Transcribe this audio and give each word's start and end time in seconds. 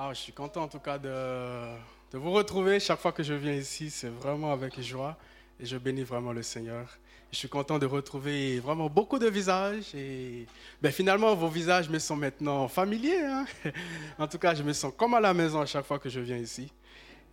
Ah, 0.00 0.10
je 0.12 0.20
suis 0.20 0.32
content 0.32 0.62
en 0.62 0.68
tout 0.68 0.78
cas 0.78 0.96
de, 0.96 1.08
de 2.12 2.18
vous 2.18 2.30
retrouver. 2.30 2.78
Chaque 2.78 3.00
fois 3.00 3.10
que 3.10 3.24
je 3.24 3.34
viens 3.34 3.52
ici, 3.54 3.90
c'est 3.90 4.08
vraiment 4.08 4.52
avec 4.52 4.80
joie 4.80 5.16
et 5.58 5.66
je 5.66 5.76
bénis 5.76 6.04
vraiment 6.04 6.32
le 6.32 6.44
Seigneur. 6.44 6.86
Je 7.32 7.36
suis 7.38 7.48
content 7.48 7.80
de 7.80 7.86
retrouver 7.86 8.60
vraiment 8.60 8.88
beaucoup 8.88 9.18
de 9.18 9.26
visages 9.26 9.92
et 9.96 10.46
ben, 10.80 10.92
finalement 10.92 11.34
vos 11.34 11.48
visages 11.48 11.88
me 11.90 11.98
sont 11.98 12.14
maintenant 12.14 12.68
familiers. 12.68 13.18
hein. 13.24 13.44
En 14.20 14.28
tout 14.28 14.38
cas, 14.38 14.54
je 14.54 14.62
me 14.62 14.72
sens 14.72 14.92
comme 14.96 15.14
à 15.14 15.20
la 15.20 15.34
maison 15.34 15.60
à 15.60 15.66
chaque 15.66 15.84
fois 15.84 15.98
que 15.98 16.08
je 16.08 16.20
viens 16.20 16.36
ici 16.38 16.72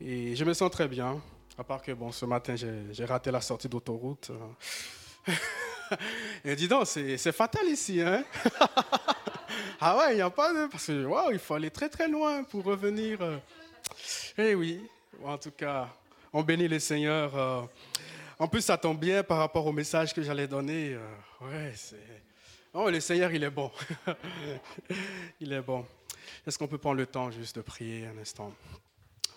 et 0.02 0.36
je 0.36 0.44
me 0.44 0.54
sens 0.56 0.72
très 0.72 0.88
bien. 0.88 1.22
À 1.60 1.64
part 1.64 1.84
que 1.84 1.92
bon, 1.92 2.12
ce 2.12 2.26
matin 2.26 2.56
j'ai 2.56 3.06
raté 3.06 3.30
la 3.30 3.42
sortie 3.42 3.70
d'autoroute. 3.70 4.32
Et 6.44 6.56
dis 6.56 6.68
donc, 6.68 6.88
c'est 6.88 7.16
c'est 7.18 7.32
fatal 7.32 7.68
ici, 7.68 8.02
hein 8.02 8.24
Ah 9.80 9.98
ouais, 9.98 10.14
il 10.14 10.16
n'y 10.16 10.22
a 10.22 10.30
pas 10.30 10.54
de... 10.54 10.68
Parce 10.68 10.88
que, 10.88 11.06
waouh, 11.06 11.32
il 11.32 11.40
faut 11.40 11.54
aller 11.54 11.70
très 11.72 11.90
très 11.90 12.08
loin 12.08 12.44
pour 12.44 12.64
revenir. 12.64 13.22
euh. 13.22 13.38
Eh 14.38 14.56
oui, 14.56 14.82
en 15.24 15.38
tout 15.38 15.52
cas, 15.52 15.90
on 16.34 16.44
bénit 16.44 16.68
le 16.68 16.80
Seigneur. 16.80 17.36
euh. 17.38 17.62
En 18.40 18.48
plus, 18.48 18.62
ça 18.62 18.78
tombe 18.78 19.00
bien 19.00 19.24
par 19.24 19.38
rapport 19.38 19.66
au 19.66 19.72
message 19.72 20.14
que 20.14 20.22
j'allais 20.22 20.48
donner. 20.48 20.94
euh. 20.94 21.08
Ouais, 21.42 21.74
c'est... 21.76 21.98
Oh, 22.74 22.90
le 22.90 23.00
Seigneur, 23.00 23.32
il 23.32 23.44
est 23.44 23.50
bon. 23.50 23.72
il 25.40 25.54
est 25.54 25.62
bon. 25.62 25.86
Est-ce 26.46 26.58
qu'on 26.58 26.68
peut 26.68 26.78
prendre 26.78 26.98
le 26.98 27.06
temps 27.06 27.32
juste 27.32 27.56
de 27.56 27.62
prier 27.62 28.08
un 28.08 28.18
instant? 28.22 28.54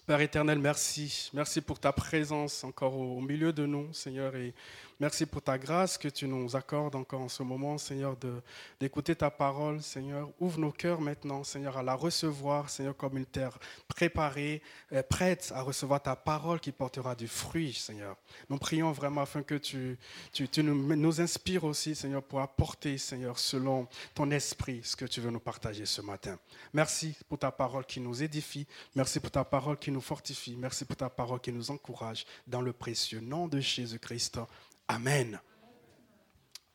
Père 0.07 0.21
éternel, 0.21 0.59
merci. 0.59 1.31
Merci 1.35 1.61
pour 1.61 1.79
ta 1.79 1.93
présence 1.93 2.65
encore 2.65 2.97
au, 2.99 3.21
milieu 3.21 3.53
de 3.53 3.67
nous, 3.67 3.93
Seigneur. 3.93 4.33
Merci 5.01 5.27
pour 5.27 5.43
ta 5.43 5.59
grâce 5.59 5.99
que 5.99 6.09
tu 6.09 6.27
nous 6.27 6.57
accordes 6.57 6.95
encore 6.95 7.21
en 7.21 7.29
ce 7.29 7.43
moment, 7.43 7.79
Seigneur, 7.79 8.17
d'écouter 8.81 9.15
ta 9.15 9.31
parole, 9.31 9.83
Seigneur. 9.83 10.29
Ouvre 10.41 10.59
nos 10.59 10.73
cœurs 10.73 11.01
maintenant, 11.01 11.45
Seigneur, 11.45 11.77
à 11.77 11.83
la 11.83 11.95
recevoir, 11.95 12.71
Seigneur, 12.71 12.97
comme 12.97 13.17
une 13.17 13.27
terre 13.27 13.59
préparée, 13.89 14.63
euh, 14.93 15.03
prête 15.03 15.53
à 15.55 15.63
recevoir 15.63 16.03
ta 16.03 16.17
parole 16.17 16.61
qui 16.61 16.73
portera 16.73 17.15
du 17.15 17.29
fruit, 17.29 17.73
Seigneur. 17.73 18.17
Nous 18.49 18.59
prions 18.59 18.93
vraiment 18.93 19.23
afin 19.23 19.43
que 19.43 19.55
tu, 19.55 19.99
tu, 20.33 20.49
tu 20.49 20.63
nous, 20.63 20.97
nous 20.97 21.21
inspires 21.21 21.65
aussi, 21.65 21.95
Seigneur, 21.95 22.23
pour 22.23 22.41
apporter, 22.41 22.99
Seigneur, 22.99 23.39
selon 23.39 23.89
ton 24.15 24.31
esprit, 24.31 24.81
ce 24.85 24.97
que 24.97 25.05
tu 25.05 25.21
veux 25.21 25.31
nous 25.31 25.41
partager 25.41 25.87
ce 25.87 26.01
matin. 26.01 26.39
Merci 26.73 27.17
pour 27.29 27.39
ta 27.39 27.51
parole 27.51 27.85
qui 27.85 28.01
nous 28.01 28.23
édifie. 28.23 28.67
Merci 28.95 29.21
pour 29.21 29.31
ta 29.31 29.45
parole 29.45 29.79
qui 29.79 29.91
nous 29.91 30.01
fortifie. 30.01 30.57
Merci 30.57 30.85
pour 30.85 30.97
ta 30.97 31.09
parole 31.09 31.41
qui 31.41 31.53
nous 31.53 31.71
encourage. 31.71 32.27
Dans 32.47 32.61
le 32.61 32.73
précieux 32.73 33.21
nom 33.21 33.49
de 33.49 33.61
Jésus-Christ. 33.61 34.39
Amen. 34.89 35.39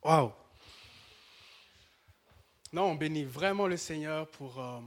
Wow. 0.03 0.33
Non, 2.72 2.83
on 2.92 2.95
bénit 2.95 3.23
vraiment 3.23 3.66
le 3.66 3.75
Seigneur 3.75 4.28
pour, 4.28 4.59
euh, 4.59 4.80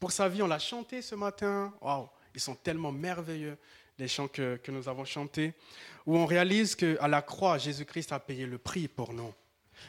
pour 0.00 0.12
sa 0.12 0.28
vie. 0.28 0.42
On 0.42 0.46
l'a 0.46 0.58
chanté 0.58 1.02
ce 1.02 1.14
matin. 1.14 1.74
Wow. 1.82 2.08
Ils 2.34 2.40
sont 2.40 2.54
tellement 2.54 2.90
merveilleux, 2.90 3.58
les 3.98 4.08
chants 4.08 4.28
que, 4.28 4.56
que 4.56 4.70
nous 4.70 4.88
avons 4.88 5.04
chantés, 5.04 5.52
où 6.06 6.16
on 6.16 6.24
réalise 6.24 6.74
qu'à 6.74 7.08
la 7.08 7.20
croix, 7.20 7.58
Jésus-Christ 7.58 8.12
a 8.12 8.20
payé 8.20 8.46
le 8.46 8.56
prix 8.56 8.88
pour 8.88 9.12
nous. 9.12 9.34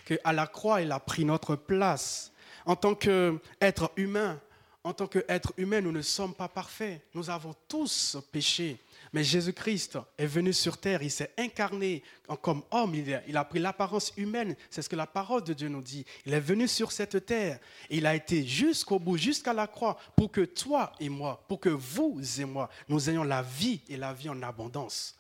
Qu'à 0.06 0.34
la 0.34 0.48
croix, 0.48 0.82
il 0.82 0.92
a 0.92 1.00
pris 1.00 1.24
notre 1.26 1.56
place. 1.56 2.34
En 2.66 2.76
tant 2.76 2.94
qu'être 2.94 3.92
humain, 3.96 4.40
en 4.84 4.94
tant 4.94 5.08
qu'être 5.08 5.54
humain, 5.58 5.82
nous 5.82 5.92
ne 5.92 6.02
sommes 6.02 6.34
pas 6.34 6.48
parfaits. 6.48 7.02
Nous 7.14 7.30
avons 7.30 7.56
tous 7.68 8.18
péché. 8.32 8.80
Mais 9.12 9.24
Jésus-Christ 9.24 9.98
est 10.18 10.28
venu 10.28 10.54
sur 10.54 10.78
terre, 10.78 11.02
il 11.02 11.10
s'est 11.10 11.34
incarné 11.38 12.04
comme 12.42 12.62
homme, 12.70 12.94
il 12.94 13.38
a, 13.38 13.46
pris 13.46 13.60
l'apparence 13.60 14.14
humaine, 14.18 14.56
c'est 14.70 14.84
ce 14.84 14.90
que 14.90 14.96
la 14.96 15.08
parole 15.08 15.44
de 15.44 15.54
Dieu 15.54 15.68
nous 15.68 15.82
dit. 15.82 16.06
Il 16.26 16.34
est 16.34 16.40
venu 16.40 16.68
sur 16.68 16.92
cette 16.92 17.26
terre, 17.26 17.60
il 17.90 18.06
a 18.06 18.14
été 18.14 18.46
jusqu'au 18.46 19.00
bout, 19.00 19.18
jusqu'à 19.18 19.54
la 19.54 19.66
croix, 19.66 19.98
pour 20.16 20.32
que 20.32 20.42
toi 20.42 20.92
et 21.00 21.10
moi, 21.10 21.44
pour 21.48 21.60
que 21.60 21.70
vous 21.70 22.20
et 22.40 22.46
moi, 22.46 22.70
nous 22.88 23.10
ayons 23.10 23.24
la 23.24 23.42
vie 23.42 23.82
et 23.90 23.98
la 23.98 24.14
vie 24.14 24.30
en 24.30 24.44
abondance. 24.44 25.18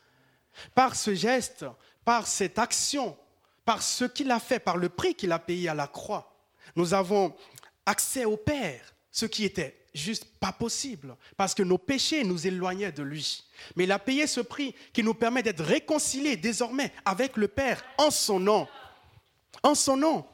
Par 0.76 0.96
ce 0.96 1.16
geste, 1.16 1.66
par 2.06 2.28
cette 2.28 2.60
action, 2.60 3.18
par 3.66 3.82
ce 3.82 4.06
qu'il 4.06 4.30
a 4.30 4.40
fait, 4.40 4.60
par 4.60 4.78
le 4.78 4.90
prix 4.90 5.16
qu'il 5.16 5.32
a 5.32 5.40
payé 5.40 5.68
à 5.70 5.74
la 5.74 5.88
croix, 5.88 6.36
nous 6.76 6.94
avons 6.94 7.36
accès 7.88 8.26
au 8.26 8.38
Père, 8.38 8.94
ce 9.10 9.26
qui 9.26 9.46
était 9.46 9.79
juste 9.94 10.26
pas 10.40 10.52
possible, 10.52 11.16
parce 11.38 11.54
que 11.54 11.64
nos 11.64 11.78
péchés 11.78 12.24
nous 12.24 12.46
éloignaient 12.48 12.92
de 12.92 13.04
lui. 13.04 13.44
Mais 13.76 13.86
il 13.86 13.92
a 13.92 14.00
payé 14.00 14.28
ce 14.28 14.42
prix 14.42 14.76
qui 14.94 15.04
nous 15.04 15.14
permet 15.14 15.44
d'être 15.44 15.64
réconciliés 15.64 16.38
désormais 16.38 16.92
avec 17.06 17.38
le 17.38 17.48
Père 17.48 17.84
en 17.98 18.12
son 18.12 18.40
nom. 18.40 18.68
En 19.64 19.76
son 19.76 19.98
nom. 19.98 20.26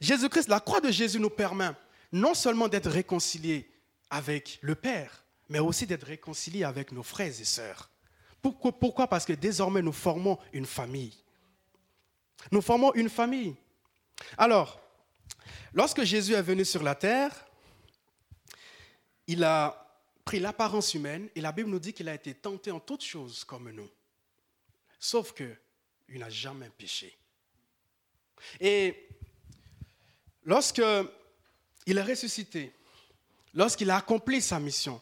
Jésus-Christ, 0.00 0.48
la 0.48 0.60
croix 0.60 0.80
de 0.80 0.90
Jésus 0.90 1.20
nous 1.20 1.30
permet 1.30 1.70
non 2.12 2.34
seulement 2.34 2.68
d'être 2.68 2.90
réconciliés 2.90 3.68
avec 4.10 4.58
le 4.62 4.74
Père, 4.74 5.24
mais 5.48 5.58
aussi 5.58 5.86
d'être 5.86 6.06
réconciliés 6.06 6.64
avec 6.64 6.92
nos 6.92 7.02
frères 7.02 7.28
et 7.28 7.44
sœurs. 7.44 7.90
Pourquoi, 8.40 8.72
pourquoi? 8.72 9.08
Parce 9.08 9.24
que 9.24 9.32
désormais 9.32 9.82
nous 9.82 9.92
formons 9.92 10.38
une 10.52 10.66
famille. 10.66 11.14
Nous 12.52 12.60
formons 12.60 12.92
une 12.94 13.08
famille. 13.08 13.56
Alors, 14.36 14.80
lorsque 15.72 16.02
Jésus 16.02 16.34
est 16.34 16.42
venu 16.42 16.64
sur 16.64 16.82
la 16.82 16.94
terre, 16.94 17.46
il 19.26 19.44
a 19.44 19.80
pris 20.24 20.40
l'apparence 20.40 20.94
humaine 20.94 21.28
et 21.34 21.40
la 21.40 21.52
Bible 21.52 21.70
nous 21.70 21.78
dit 21.78 21.92
qu'il 21.92 22.08
a 22.08 22.14
été 22.14 22.34
tenté 22.34 22.70
en 22.70 22.80
toutes 22.80 23.04
choses 23.04 23.44
comme 23.44 23.70
nous. 23.70 23.90
Sauf 24.98 25.32
que 25.32 25.54
il 26.08 26.20
n'a 26.20 26.30
jamais 26.30 26.70
péché. 26.70 27.16
Et 28.60 29.08
lorsque 30.44 30.82
il 31.86 31.98
est 31.98 32.02
ressuscité, 32.02 32.72
lorsqu'il 33.54 33.90
a 33.90 33.96
accompli 33.96 34.40
sa 34.40 34.60
mission, 34.60 35.00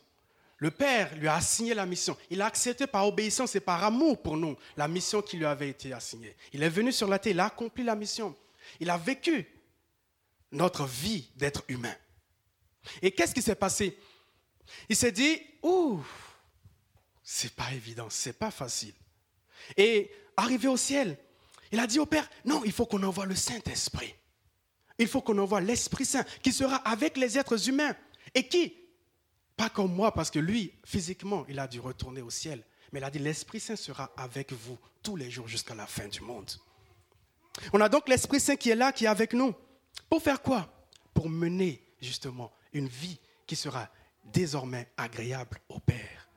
le 0.59 0.71
Père 0.71 1.16
lui 1.16 1.27
a 1.27 1.34
assigné 1.34 1.75
la 1.75 1.87
mission. 1.87 2.16
Il 2.31 2.41
a 2.41 2.47
accepté 2.47 2.87
par 2.87 3.06
obéissance 3.06 3.56
et 3.56 3.60
par 3.60 3.83
amour 3.83 4.22
pour 4.22 4.37
nous 4.37 4.56
la 4.77 4.87
mission 4.87 5.21
qui 5.21 5.37
lui 5.37 5.44
avait 5.44 5.71
été 5.71 5.93
assignée. 5.93 6.37
Il 6.53 6.62
est 6.62 6.69
venu 6.69 6.93
sur 6.93 7.09
la 7.09 7.19
terre, 7.19 7.33
il 7.33 7.41
a 7.41 7.47
accompli 7.47 7.83
la 7.83 7.97
mission. 7.97 8.37
Il 8.78 8.89
a 8.89 8.97
vécu 8.97 9.47
notre 10.53 10.84
vie 10.87 11.28
d'être 11.34 11.65
humain. 11.66 11.94
Et 13.00 13.10
qu'est-ce 13.10 13.34
qui 13.34 13.43
s'est 13.43 13.56
passé? 13.56 13.99
Il 14.88 14.96
s'est 14.96 15.12
dit, 15.12 15.40
ouh, 15.62 16.00
c'est 17.22 17.54
pas 17.54 17.72
évident, 17.72 18.08
c'est 18.10 18.38
pas 18.38 18.50
facile. 18.50 18.94
Et 19.76 20.10
arrivé 20.36 20.68
au 20.68 20.76
ciel, 20.76 21.18
il 21.70 21.80
a 21.80 21.86
dit 21.86 21.98
au 21.98 22.06
Père, 22.06 22.28
non, 22.44 22.62
il 22.64 22.72
faut 22.72 22.86
qu'on 22.86 23.02
envoie 23.02 23.26
le 23.26 23.34
Saint-Esprit. 23.34 24.14
Il 24.98 25.08
faut 25.08 25.22
qu'on 25.22 25.38
envoie 25.38 25.60
l'Esprit 25.60 26.04
Saint 26.04 26.24
qui 26.42 26.52
sera 26.52 26.76
avec 26.76 27.16
les 27.16 27.38
êtres 27.38 27.68
humains. 27.68 27.96
Et 28.34 28.46
qui? 28.46 28.76
Pas 29.56 29.70
comme 29.70 29.92
moi, 29.92 30.12
parce 30.12 30.30
que 30.30 30.38
lui, 30.38 30.74
physiquement, 30.84 31.44
il 31.48 31.58
a 31.58 31.66
dû 31.66 31.80
retourner 31.80 32.20
au 32.22 32.30
ciel. 32.30 32.62
Mais 32.92 33.00
il 33.00 33.04
a 33.04 33.10
dit, 33.10 33.18
l'Esprit 33.18 33.60
Saint 33.60 33.76
sera 33.76 34.12
avec 34.16 34.52
vous 34.52 34.78
tous 35.02 35.16
les 35.16 35.30
jours 35.30 35.48
jusqu'à 35.48 35.74
la 35.74 35.86
fin 35.86 36.08
du 36.08 36.20
monde. 36.20 36.50
On 37.72 37.80
a 37.80 37.88
donc 37.88 38.08
l'Esprit 38.08 38.40
Saint 38.40 38.56
qui 38.56 38.70
est 38.70 38.76
là, 38.76 38.92
qui 38.92 39.04
est 39.04 39.08
avec 39.08 39.32
nous. 39.32 39.54
Pour 40.08 40.22
faire 40.22 40.42
quoi? 40.42 40.70
Pour 41.14 41.28
mener 41.28 41.82
justement 42.00 42.52
une 42.72 42.88
vie 42.88 43.18
qui 43.46 43.56
sera 43.56 43.88
désormais 44.25 44.91
agréable 44.97 45.60
au 45.69 45.78
Père. 45.81 46.28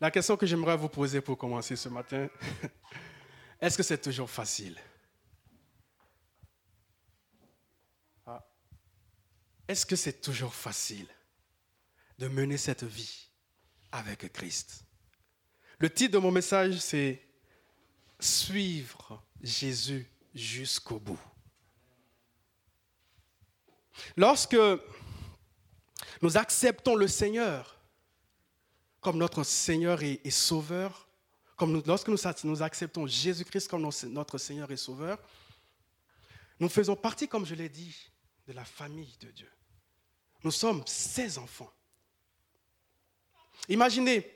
La 0.00 0.10
question 0.10 0.36
que 0.36 0.46
j'aimerais 0.46 0.76
vous 0.76 0.88
poser 0.88 1.20
pour 1.20 1.38
commencer 1.38 1.76
ce 1.76 1.88
matin, 1.88 2.28
est-ce 3.60 3.76
que 3.76 3.82
c'est 3.82 4.00
toujours 4.00 4.30
facile? 4.30 4.78
Ah. 8.26 8.44
Est-ce 9.66 9.86
que 9.86 9.96
c'est 9.96 10.20
toujours 10.20 10.54
facile 10.54 11.08
de 12.18 12.28
mener 12.28 12.56
cette 12.56 12.84
vie 12.84 13.30
avec 13.92 14.32
Christ? 14.32 14.84
Le 15.78 15.90
titre 15.90 16.14
de 16.14 16.18
mon 16.18 16.32
message, 16.32 16.78
c'est 16.78 17.24
Suivre 18.20 19.22
Jésus 19.40 20.10
jusqu'au 20.34 20.98
bout. 20.98 21.20
Lorsque 24.16 24.56
nous 26.22 26.36
acceptons 26.36 26.94
le 26.94 27.08
Seigneur 27.08 27.78
comme 29.00 29.18
notre 29.18 29.44
Seigneur 29.44 30.02
et, 30.02 30.20
Sauveur, 30.30 31.08
lorsque 31.86 32.08
nous, 32.08 32.18
nous 32.44 32.62
acceptons 32.62 33.06
Jésus-Christ 33.06 33.68
comme 33.68 33.88
notre 34.08 34.38
Seigneur 34.38 34.70
et 34.70 34.76
Sauveur, 34.76 35.18
nous 36.60 36.68
faisons 36.68 36.96
partie, 36.96 37.28
comme 37.28 37.46
je 37.46 37.54
l'ai 37.54 37.68
dit, 37.68 37.96
de 38.46 38.52
la 38.52 38.64
famille 38.64 39.16
de 39.20 39.30
Dieu. 39.30 39.50
Nous 40.42 40.50
sommes 40.50 40.82
ses 40.86 41.38
enfants. 41.38 41.72
Imaginez 43.68 44.34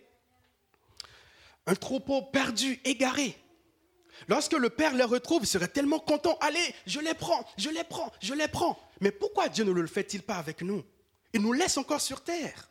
un 1.66 1.74
troupeau 1.74 2.22
perdu, 2.22 2.80
égaré. 2.84 3.36
Lorsque 4.28 4.52
le 4.52 4.70
Père 4.70 4.94
les 4.94 5.04
retrouve, 5.04 5.42
il 5.42 5.46
serait 5.46 5.68
tellement 5.68 5.98
content. 5.98 6.36
Allez, 6.40 6.74
je 6.86 7.00
les 7.00 7.14
prends, 7.14 7.44
je 7.56 7.70
les 7.70 7.84
prends, 7.84 8.12
je 8.20 8.34
les 8.34 8.48
prends. 8.48 8.78
Mais 9.00 9.10
pourquoi 9.10 9.48
Dieu 9.48 9.64
ne 9.64 9.72
le 9.72 9.86
fait-il 9.86 10.22
pas 10.22 10.36
avec 10.36 10.62
nous? 10.62 10.84
Il 11.32 11.40
nous 11.40 11.52
laisse 11.52 11.76
encore 11.76 12.00
sur 12.00 12.22
terre. 12.22 12.68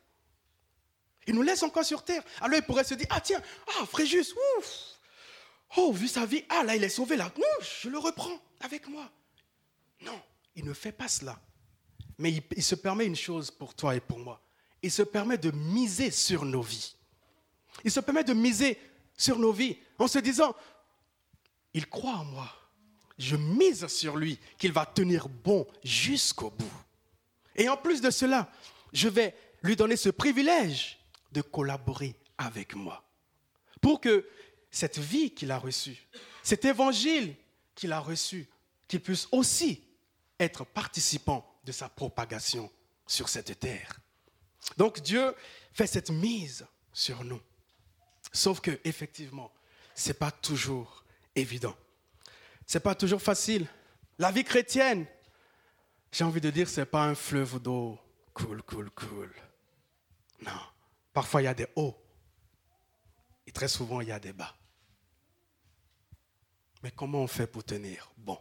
Il 1.27 1.35
nous 1.35 1.41
laisse 1.41 1.63
encore 1.63 1.85
sur 1.85 2.03
terre. 2.03 2.23
Alors 2.39 2.57
il 2.57 2.63
pourrait 2.63 2.83
se 2.83 2.93
dire, 2.93 3.07
ah 3.09 3.21
tiens, 3.21 3.41
ah 3.79 3.85
Fréjus, 3.85 4.33
ouf. 4.57 4.99
Oh, 5.77 5.91
vu 5.91 6.07
sa 6.07 6.25
vie, 6.25 6.43
ah 6.49 6.63
là, 6.63 6.75
il 6.75 6.83
est 6.83 6.89
sauvé 6.89 7.15
là. 7.15 7.31
Ouf, 7.37 7.79
je 7.83 7.89
le 7.89 7.97
reprends 7.97 8.39
avec 8.59 8.87
moi. 8.87 9.09
Non, 10.01 10.19
il 10.55 10.65
ne 10.65 10.73
fait 10.73 10.91
pas 10.91 11.07
cela. 11.07 11.39
mais 12.17 12.43
il 12.55 12.63
se 12.63 12.75
permet 12.75 13.05
une 13.05 13.15
chose 13.15 13.49
pour 13.51 13.73
toi 13.73 13.95
et 13.95 13.99
pour 13.99 14.19
moi. 14.19 14.41
Il 14.83 14.91
se 14.91 15.01
permet 15.03 15.37
de 15.37 15.51
miser 15.51 16.11
sur 16.11 16.43
nos 16.45 16.61
vies. 16.61 16.95
Il 17.83 17.91
se 17.91 17.99
permet 17.99 18.23
de 18.23 18.33
miser 18.33 18.77
sur 19.15 19.37
nos 19.39 19.51
vies 19.51 19.77
en 19.97 20.07
se 20.07 20.19
disant, 20.19 20.55
il 21.73 21.87
croit 21.87 22.15
en 22.15 22.25
moi. 22.25 22.49
Je 23.17 23.35
mise 23.35 23.87
sur 23.87 24.17
lui 24.17 24.39
qu'il 24.57 24.71
va 24.71 24.85
tenir 24.85 25.29
bon 25.29 25.67
jusqu'au 25.83 26.49
bout. 26.49 26.73
Et 27.55 27.69
en 27.69 27.77
plus 27.77 28.01
de 28.01 28.09
cela, 28.09 28.51
je 28.93 29.07
vais 29.07 29.35
lui 29.61 29.75
donner 29.75 29.95
ce 29.95 30.09
privilège 30.09 30.99
de 31.31 31.41
collaborer 31.41 32.15
avec 32.37 32.75
moi 32.75 33.03
pour 33.79 34.01
que 34.01 34.27
cette 34.69 34.99
vie 34.99 35.31
qu'il 35.31 35.51
a 35.51 35.57
reçue, 35.57 36.07
cet 36.43 36.65
évangile 36.65 37.35
qu'il 37.75 37.91
a 37.91 37.99
reçu, 37.99 38.47
qu'il 38.87 39.01
puisse 39.01 39.27
aussi 39.31 39.83
être 40.39 40.65
participant 40.65 41.45
de 41.63 41.71
sa 41.71 41.89
propagation 41.89 42.71
sur 43.05 43.29
cette 43.29 43.59
terre. 43.59 43.99
Donc 44.77 45.01
Dieu 45.01 45.35
fait 45.73 45.87
cette 45.87 46.09
mise 46.09 46.65
sur 46.93 47.23
nous. 47.23 47.41
Sauf 48.31 48.59
que 48.61 48.79
effectivement, 48.83 49.51
c'est 49.93 50.17
pas 50.17 50.31
toujours 50.31 51.03
évident. 51.35 51.75
C'est 52.65 52.79
pas 52.79 52.95
toujours 52.95 53.21
facile. 53.21 53.67
La 54.17 54.31
vie 54.31 54.43
chrétienne, 54.43 55.05
j'ai 56.11 56.23
envie 56.23 56.41
de 56.41 56.49
dire, 56.49 56.67
c'est 56.67 56.85
pas 56.85 57.05
un 57.05 57.15
fleuve 57.15 57.59
d'eau 57.59 57.97
cool, 58.33 58.61
cool, 58.63 58.89
cool. 58.91 59.33
Non. 60.45 60.59
Parfois, 61.13 61.41
il 61.41 61.45
y 61.45 61.47
a 61.47 61.53
des 61.53 61.67
hauts. 61.75 61.97
Et 63.45 63.51
très 63.51 63.67
souvent, 63.67 64.01
il 64.01 64.07
y 64.09 64.11
a 64.11 64.19
des 64.19 64.33
bas. 64.33 64.55
Mais 66.83 66.91
comment 66.91 67.19
on 67.19 67.27
fait 67.27 67.47
pour 67.47 67.63
tenir 67.63 68.11
bon 68.17 68.39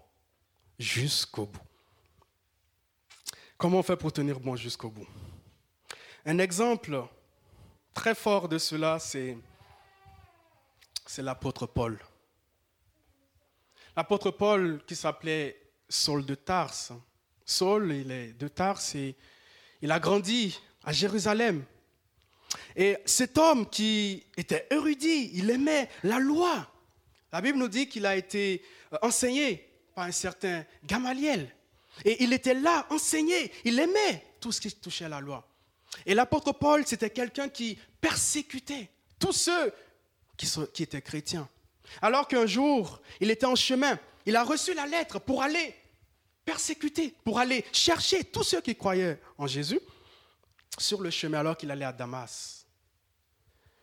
jusqu'au 0.78 1.46
bout? 1.46 1.61
Comment 3.56 3.81
on 3.81 3.82
fait 3.82 3.96
pour 3.96 4.12
tenir 4.12 4.40
bon 4.40 4.56
jusqu'au 4.56 4.90
bout? 4.90 5.06
Un 6.25 6.38
exemple 6.38 7.06
très 7.93 8.14
fort 8.14 8.49
de 8.49 8.58
cela, 8.58 8.99
c'est, 8.99 9.37
c'est 11.06 11.22
l'apôtre 11.22 11.67
Paul. 11.67 12.02
L'apôtre 13.96 14.31
Paul 14.31 14.82
qui 14.87 14.96
s'appelait 14.96 15.72
Saul 15.88 16.25
de 16.25 16.34
Tarse. 16.34 16.93
Saul, 17.50 17.93
il 17.93 18.12
est 18.12 18.32
de 18.38 18.49
Tarse 18.49 18.94
et 18.94 19.17
il 19.82 19.91
a 19.91 19.99
grandi 19.99 20.58
à 20.85 20.93
Jérusalem. 20.93 21.64
Et 22.76 22.97
cet 23.05 23.38
homme 23.38 23.69
qui 23.69 24.25
était 24.37 24.67
érudit, 24.70 25.31
il 25.35 25.50
aimait 25.50 25.88
la 26.05 26.19
loi. 26.19 26.70
La 27.32 27.41
Bible 27.41 27.58
nous 27.58 27.69
dit 27.69 27.88
qu'il 27.88 28.06
a 28.06 28.17
été 28.17 28.62
euh, 28.93 28.99
enseigné 29.02 29.69
par 29.94 30.05
un 30.05 30.12
certain 30.12 30.64
Gamaliel. 30.85 31.55
Et 32.05 32.23
il 32.23 32.32
était 32.32 32.55
là, 32.55 32.87
enseigné. 32.91 33.53
Il 33.64 33.79
aimait 33.79 34.25
tout 34.41 34.53
ce 34.53 34.61
qui 34.61 34.73
touchait 34.73 35.05
à 35.05 35.08
la 35.08 35.20
loi. 35.20 35.46
Et 36.06 36.14
l'apôtre 36.14 36.53
Paul, 36.53 36.87
c'était 36.87 37.11
quelqu'un 37.11 37.49
qui 37.49 37.79
persécutait 38.00 38.91
tous 39.19 39.32
ceux 39.32 39.73
qui, 40.37 40.82
étaient 40.82 41.03
chrétiens. 41.03 41.49
Alors 42.00 42.29
qu'un 42.29 42.46
jour, 42.46 43.00
il 43.20 43.31
était 43.31 43.46
en 43.46 43.56
chemin, 43.56 43.99
il 44.25 44.37
a 44.37 44.44
reçu 44.44 44.73
la 44.73 44.87
lettre 44.87 45.19
pour 45.19 45.43
aller 45.43 45.75
persécuter, 46.44 47.14
pour 47.25 47.38
aller 47.38 47.64
chercher 47.72 48.25
tous 48.25 48.44
ceux 48.44 48.60
qui 48.60 48.76
croyaient 48.76 49.20
en 49.38 49.46
Jésus 49.46 49.81
sur 50.78 51.00
le 51.00 51.10
chemin 51.10 51.38
alors 51.38 51.56
qu'il 51.56 51.70
allait 51.70 51.84
à 51.84 51.92
Damas. 51.92 52.66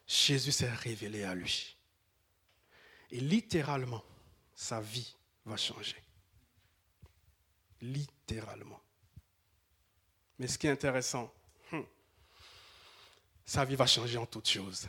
Jésus 0.06 0.52
s'est 0.52 0.70
révélé 0.70 1.24
à 1.24 1.36
lui. 1.36 1.76
Et 3.12 3.20
littéralement, 3.20 4.04
sa 4.56 4.80
vie 4.80 5.16
va 5.46 5.58
changer. 5.58 5.98
Littéralement. 7.82 8.82
Mais 10.40 10.48
ce 10.48 10.58
qui 10.58 10.68
est 10.68 10.72
intéressant, 10.72 11.34
hmm, 11.72 11.82
sa 13.46 13.66
vie 13.66 13.76
va 13.76 13.86
changer 13.86 14.18
en 14.18 14.26
toutes 14.26 14.50
choses. 14.50 14.88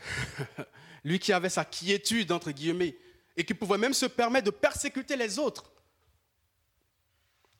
Lui 1.04 1.18
qui 1.18 1.32
avait 1.32 1.48
sa 1.48 1.64
quiétude, 1.64 2.32
entre 2.32 2.50
guillemets, 2.50 2.96
et 3.36 3.44
qui 3.44 3.54
pouvait 3.54 3.78
même 3.78 3.94
se 3.94 4.06
permettre 4.06 4.46
de 4.46 4.50
persécuter 4.50 5.16
les 5.16 5.38
autres, 5.38 5.70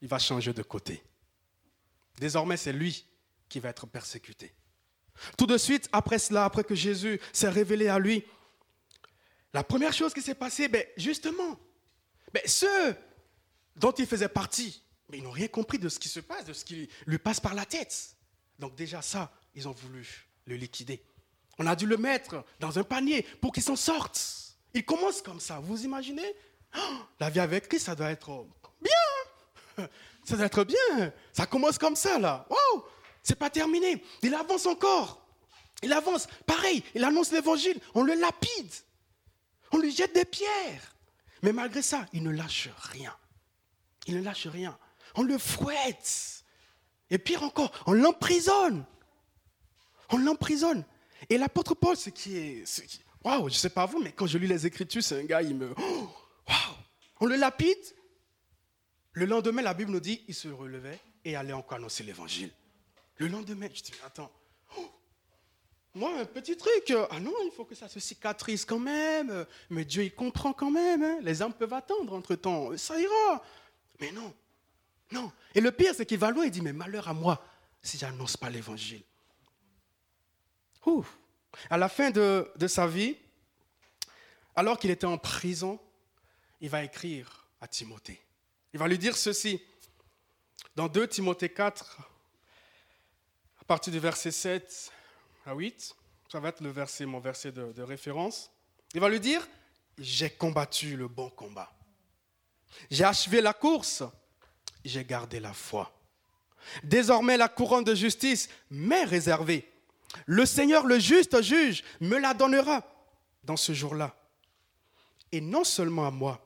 il 0.01 0.09
va 0.09 0.19
changer 0.19 0.53
de 0.53 0.63
côté. 0.63 1.03
Désormais, 2.19 2.57
c'est 2.57 2.73
lui 2.73 3.05
qui 3.49 3.61
va 3.61 3.71
être 3.71 3.87
persécuté. 3.87 4.53
Tout 5.37 5.47
de 5.47 5.59
suite, 5.59 5.89
après 5.93 6.19
cela, 6.19 6.45
après 6.45 6.65
que 6.65 6.75
Jésus 6.75 7.21
s'est 7.33 7.49
révélé 7.49 7.89
à 7.89 7.99
lui, 7.99 8.25
la 9.53 9.65
première 9.65 9.93
chose 9.93 10.15
qui 10.15 10.23
s'est 10.23 10.35
passée, 10.35 10.69
ben, 10.69 10.85
justement, 10.97 11.59
ben, 12.33 12.43
ceux 12.47 12.97
dont 13.77 13.93
il 13.93 14.07
faisait 14.07 14.29
partie, 14.29 14.83
mais 15.09 15.19
ils 15.19 15.25
n'ont 15.25 15.31
rien 15.31 15.49
compris 15.49 15.79
de 15.79 15.89
ce 15.89 15.99
qui 15.99 16.09
se 16.09 16.21
passe, 16.21 16.45
de 16.45 16.53
ce 16.53 16.65
qui 16.65 16.89
lui 17.07 17.19
passe 17.19 17.41
par 17.41 17.55
la 17.55 17.65
tête. 17.65 18.17
Donc 18.59 18.75
déjà 18.75 19.03
ça, 19.03 19.33
ils 19.55 19.67
ont 19.69 19.73
voulu 19.73 20.07
le 20.47 20.57
liquider. 20.57 21.03
On 21.59 21.67
a 21.67 21.75
dû 21.75 21.87
le 21.87 21.97
mettre 21.97 22.45
dans 22.61 22.79
un 22.79 22.85
panier 22.85 23.23
pour 23.41 23.53
qu'il 23.53 23.63
s'en 23.63 23.77
sorte. 23.77 24.55
Il 24.75 24.85
commence 24.85 25.23
comme 25.23 25.41
ça. 25.41 25.59
Vous 25.61 25.85
imaginez? 25.85 26.35
Oh, 26.77 26.99
La 27.19 27.31
vie 27.31 27.41
avec 27.41 27.69
Christ, 27.69 27.87
ça 27.87 27.95
doit 27.95 28.11
être. 28.11 28.47
Ça 30.25 30.37
doit 30.37 30.47
être 30.47 30.65
bien. 30.65 31.13
Ça 31.33 31.47
commence 31.47 31.79
comme 31.79 31.97
ça, 31.97 32.19
là. 32.19 32.47
Wow 32.51 32.85
C'est 33.23 33.39
pas 33.39 33.51
terminé. 33.51 34.03
Il 34.23 34.35
avance 34.35 34.67
encore. 34.67 35.27
Il 35.83 35.93
avance. 35.93 36.27
Pareil, 36.47 36.83
il 36.95 37.05
annonce 37.05 37.33
l'évangile. 37.33 37.81
On 37.95 38.03
le 38.03 38.15
lapide. 38.15 38.73
On 39.73 39.79
lui 39.79 39.95
jette 39.95 40.15
des 40.15 40.25
pierres. 40.25 40.95
Mais 41.43 41.53
malgré 41.53 41.83
ça, 41.83 42.07
il 42.13 42.23
ne 42.23 42.31
lâche 42.31 42.69
rien. 42.93 43.15
Il 44.07 44.17
ne 44.17 44.23
lâche 44.23 44.47
rien 44.49 44.77
on 45.19 45.23
le 45.23 45.37
fouette. 45.37 46.45
Et 47.11 47.19
pire 47.19 47.43
encore, 47.43 47.73
on 47.87 47.93
l'emprisonne. 47.93 48.85
On 50.11 50.19
l'emprisonne. 50.19 50.85
Et 51.29 51.39
l'apôtre 51.39 51.75
Paul, 51.75 51.97
ce 51.97 52.11
qui 52.11 52.37
est. 52.37 52.65
Waouh, 53.25 53.49
je 53.49 53.55
ne 53.55 53.59
sais 53.59 53.71
pas 53.71 53.87
vous, 53.87 54.01
mais 54.01 54.13
quand 54.13 54.27
je 54.27 54.39
lis 54.39 54.47
les 54.47 54.67
Écritures, 54.67 55.03
c'est 55.03 55.21
un 55.21 55.25
gars, 55.25 55.43
il 55.43 55.57
me. 55.57 55.75
Oh, 55.77 56.09
waouh 56.49 56.77
On 57.21 57.27
le 57.27 57.37
lapide. 57.37 57.79
Le 59.19 59.27
lendemain, 59.27 59.63
la 59.63 59.75
Bible 59.75 59.91
nous 59.91 59.99
dit 59.99 60.23
il 60.29 60.35
se 60.35 60.47
relevait 60.47 61.01
et 61.25 61.35
allait 61.35 61.53
encore 61.53 61.79
annoncer 61.79 62.05
l'évangile. 62.05 62.53
Le 63.17 63.27
lendemain, 63.27 63.67
je 63.75 63.83
dis 63.83 63.93
attends. 64.07 64.31
Oh, 64.77 64.89
moi, 65.97 66.21
un 66.21 66.25
petit 66.25 66.57
truc. 66.57 66.93
Ah 67.11 67.19
non, 67.19 67.35
il 67.45 67.51
faut 67.51 67.65
que 67.65 67.75
ça 67.75 67.89
se 67.89 67.99
cicatrise 67.99 68.65
quand 68.65 68.79
même. 68.79 69.45
Mais 69.71 69.85
Dieu, 69.85 70.05
il 70.05 70.15
comprend 70.15 70.53
quand 70.53 70.71
même. 70.71 71.03
Hein. 71.03 71.19
Les 71.23 71.43
âmes 71.43 71.53
peuvent 71.53 71.73
attendre 71.73 72.13
entre 72.13 72.37
temps. 72.37 72.77
Ça 72.77 72.97
ira. 73.01 73.43
Mais 74.01 74.13
non, 74.13 74.33
non. 75.11 75.33
Et 75.53 75.61
le 75.61 75.73
pire, 75.73 75.95
c'est 75.97 76.07
qu'il 76.07 76.21
va 76.21 76.31
loin 76.31 76.45
et 76.45 76.51
dit, 76.51 76.63
mais 76.63 76.73
malheur 76.73 77.09
à 77.09 77.13
moi 77.13 77.45
si 77.83 77.99
j'annonce 77.99 78.37
pas 78.37 78.51
l'évangile. 78.51 79.03
À 81.71 81.77
la 81.77 81.89
fin 81.89 82.13
de 82.13 82.67
sa 82.69 82.87
vie, 82.87 83.17
alors 84.55 84.79
qu'il 84.79 84.93
était 84.93 85.07
en 85.07 85.19
prison, 85.19 85.81
il 86.61 86.71
va 86.71 86.85
écrire 86.85 87.49
à 87.61 87.67
Timothée. 87.67 88.21
Il 88.73 88.79
va 88.79 88.89
lui 88.89 88.99
dire 88.99 89.17
ceci. 89.17 89.61
Dans 90.77 90.89
2 90.89 91.09
Timothée 91.09 91.49
4, 91.49 91.99
à 93.61 93.65
partir 93.65 93.93
du 93.93 93.99
verset 93.99 94.31
7 94.31 94.93
à 95.47 95.55
8, 95.55 95.95
ça 96.31 96.41
va 96.41 96.51
être 96.51 96.61
le 96.61 96.71
verset, 96.71 97.07
mon 97.07 97.21
verset 97.21 97.53
de, 97.53 97.73
de 97.73 97.83
référence. 97.83 98.51
Il 98.95 99.01
va 99.01 99.09
lui 99.09 99.21
dire, 99.21 99.47
j'ai 99.99 100.31
combattu 100.31 100.97
le 100.97 101.09
bon 101.09 101.31
combat. 101.31 101.73
J'ai 102.91 103.05
achevé 103.05 103.41
la 103.41 103.53
course 103.53 104.03
j'ai 104.89 105.05
gardé 105.05 105.39
la 105.39 105.53
foi. 105.53 105.93
Désormais, 106.83 107.37
la 107.37 107.49
couronne 107.49 107.85
de 107.85 107.95
justice 107.95 108.49
m'est 108.71 109.05
réservée. 109.05 109.71
Le 110.27 110.45
Seigneur, 110.47 110.87
le 110.87 110.99
juste 110.99 111.41
juge, 111.43 111.85
me 112.01 112.19
la 112.19 112.35
donnera 112.35 112.83
dans 113.45 113.57
ce 113.57 113.73
jour-là. 113.73 114.17
Et 115.31 115.41
non 115.41 115.65
seulement 115.65 116.07
à 116.07 116.11
moi, 116.11 116.45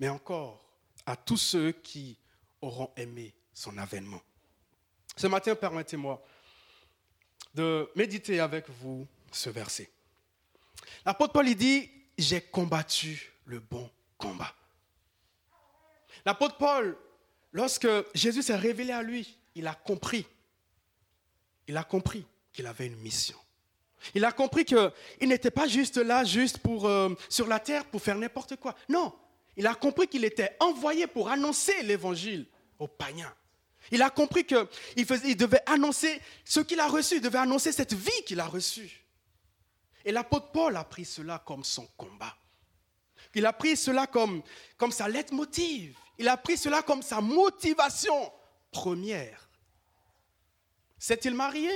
mais 0.00 0.08
encore 0.08 0.64
à 1.08 1.16
tous 1.16 1.36
ceux 1.36 1.72
qui 1.72 2.18
auront 2.60 2.90
aimé 2.96 3.34
son 3.54 3.76
avènement. 3.78 4.20
Ce 5.16 5.26
matin, 5.26 5.54
permettez-moi 5.54 6.22
de 7.54 7.90
méditer 7.96 8.40
avec 8.40 8.68
vous 8.68 9.06
ce 9.32 9.50
verset. 9.50 9.90
L'apôtre 11.04 11.32
Paul 11.32 11.54
dit, 11.54 11.90
j'ai 12.16 12.40
combattu 12.40 13.32
le 13.46 13.60
bon 13.60 13.90
combat. 14.16 14.54
L'apôtre 16.24 16.56
Paul 16.58 16.96
Lorsque 17.52 17.88
Jésus 18.14 18.42
s'est 18.42 18.56
révélé 18.56 18.92
à 18.92 19.02
lui, 19.02 19.38
il 19.54 19.66
a 19.66 19.74
compris. 19.74 20.26
Il 21.66 21.76
a 21.76 21.84
compris 21.84 22.26
qu'il 22.52 22.66
avait 22.66 22.86
une 22.86 22.96
mission. 22.96 23.38
Il 24.14 24.24
a 24.24 24.32
compris 24.32 24.64
qu'il 24.64 24.92
n'était 25.22 25.50
pas 25.50 25.66
juste 25.66 25.96
là, 25.96 26.24
juste 26.24 26.58
pour, 26.58 26.86
euh, 26.86 27.14
sur 27.28 27.46
la 27.46 27.58
terre 27.58 27.84
pour 27.86 28.00
faire 28.00 28.16
n'importe 28.16 28.56
quoi. 28.56 28.74
Non, 28.88 29.14
il 29.58 29.66
a 29.66 29.74
compris 29.74 30.06
qu'il 30.06 30.24
était 30.24 30.56
envoyé 30.60 31.08
pour 31.08 31.28
annoncer 31.28 31.82
l'évangile 31.82 32.46
aux 32.78 32.86
païens. 32.86 33.34
Il 33.90 34.00
a 34.02 34.08
compris 34.08 34.44
qu'il 34.44 34.66
il 34.96 35.36
devait 35.36 35.62
annoncer 35.66 36.22
ce 36.44 36.60
qu'il 36.60 36.78
a 36.78 36.86
reçu, 36.86 37.16
il 37.16 37.20
devait 37.20 37.38
annoncer 37.38 37.72
cette 37.72 37.92
vie 37.92 38.24
qu'il 38.24 38.38
a 38.38 38.46
reçue. 38.46 39.04
Et 40.04 40.12
l'apôtre 40.12 40.52
Paul 40.52 40.76
a 40.76 40.84
pris 40.84 41.04
cela 41.04 41.42
comme 41.44 41.64
son 41.64 41.86
combat. 41.96 42.36
Il 43.34 43.44
a 43.46 43.52
pris 43.52 43.76
cela 43.76 44.06
comme, 44.06 44.42
comme 44.76 44.92
sa 44.92 45.08
lettre 45.08 45.34
motive. 45.34 45.98
Il 46.18 46.28
a 46.28 46.36
pris 46.36 46.56
cela 46.56 46.82
comme 46.82 47.02
sa 47.02 47.20
motivation 47.20 48.32
première 48.70 49.50
S'est-il 51.00 51.34
marié? 51.34 51.70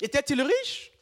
Était-il 0.00 0.40
riche? 0.42 0.92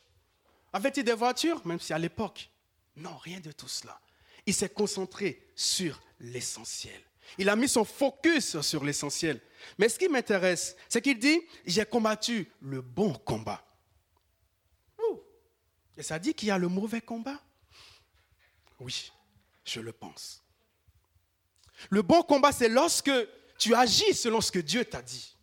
Avait-il 0.72 1.04
des 1.04 1.12
voitures? 1.12 1.66
Même 1.66 1.80
si 1.80 1.92
à 1.92 1.98
l'époque, 1.98 2.50
non, 2.96 3.16
rien 3.18 3.40
de 3.40 3.52
tout 3.52 3.68
cela. 3.68 4.00
Il 4.46 4.54
s'est 4.54 4.68
concentré 4.68 5.46
sur 5.54 6.00
l'essentiel. 6.18 7.00
Il 7.38 7.48
a 7.48 7.56
mis 7.56 7.68
son 7.68 7.84
focus 7.84 8.60
sur 8.60 8.84
l'essentiel. 8.84 9.40
Mais 9.78 9.88
ce 9.88 9.98
qui 9.98 10.08
m'intéresse, 10.08 10.76
c'est 10.88 11.00
qu'il 11.00 11.18
dit, 11.18 11.40
j'ai 11.64 11.84
combattu 11.84 12.50
le 12.60 12.80
bon 12.80 13.12
combat. 13.12 13.64
Et 15.96 16.02
ça 16.02 16.18
dit 16.18 16.32
qu'il 16.32 16.48
y 16.48 16.50
a 16.50 16.56
le 16.56 16.68
mauvais 16.68 17.02
combat? 17.02 17.38
Oui, 18.78 19.12
je 19.64 19.80
le 19.80 19.92
pense. 19.92 20.42
Le 21.90 22.00
bon 22.00 22.22
combat, 22.22 22.52
c'est 22.52 22.70
lorsque 22.70 23.12
tu 23.58 23.74
agis 23.74 24.14
selon 24.14 24.40
ce 24.40 24.50
que 24.50 24.58
Dieu 24.58 24.84
t'a 24.84 25.02
dit. 25.02 25.36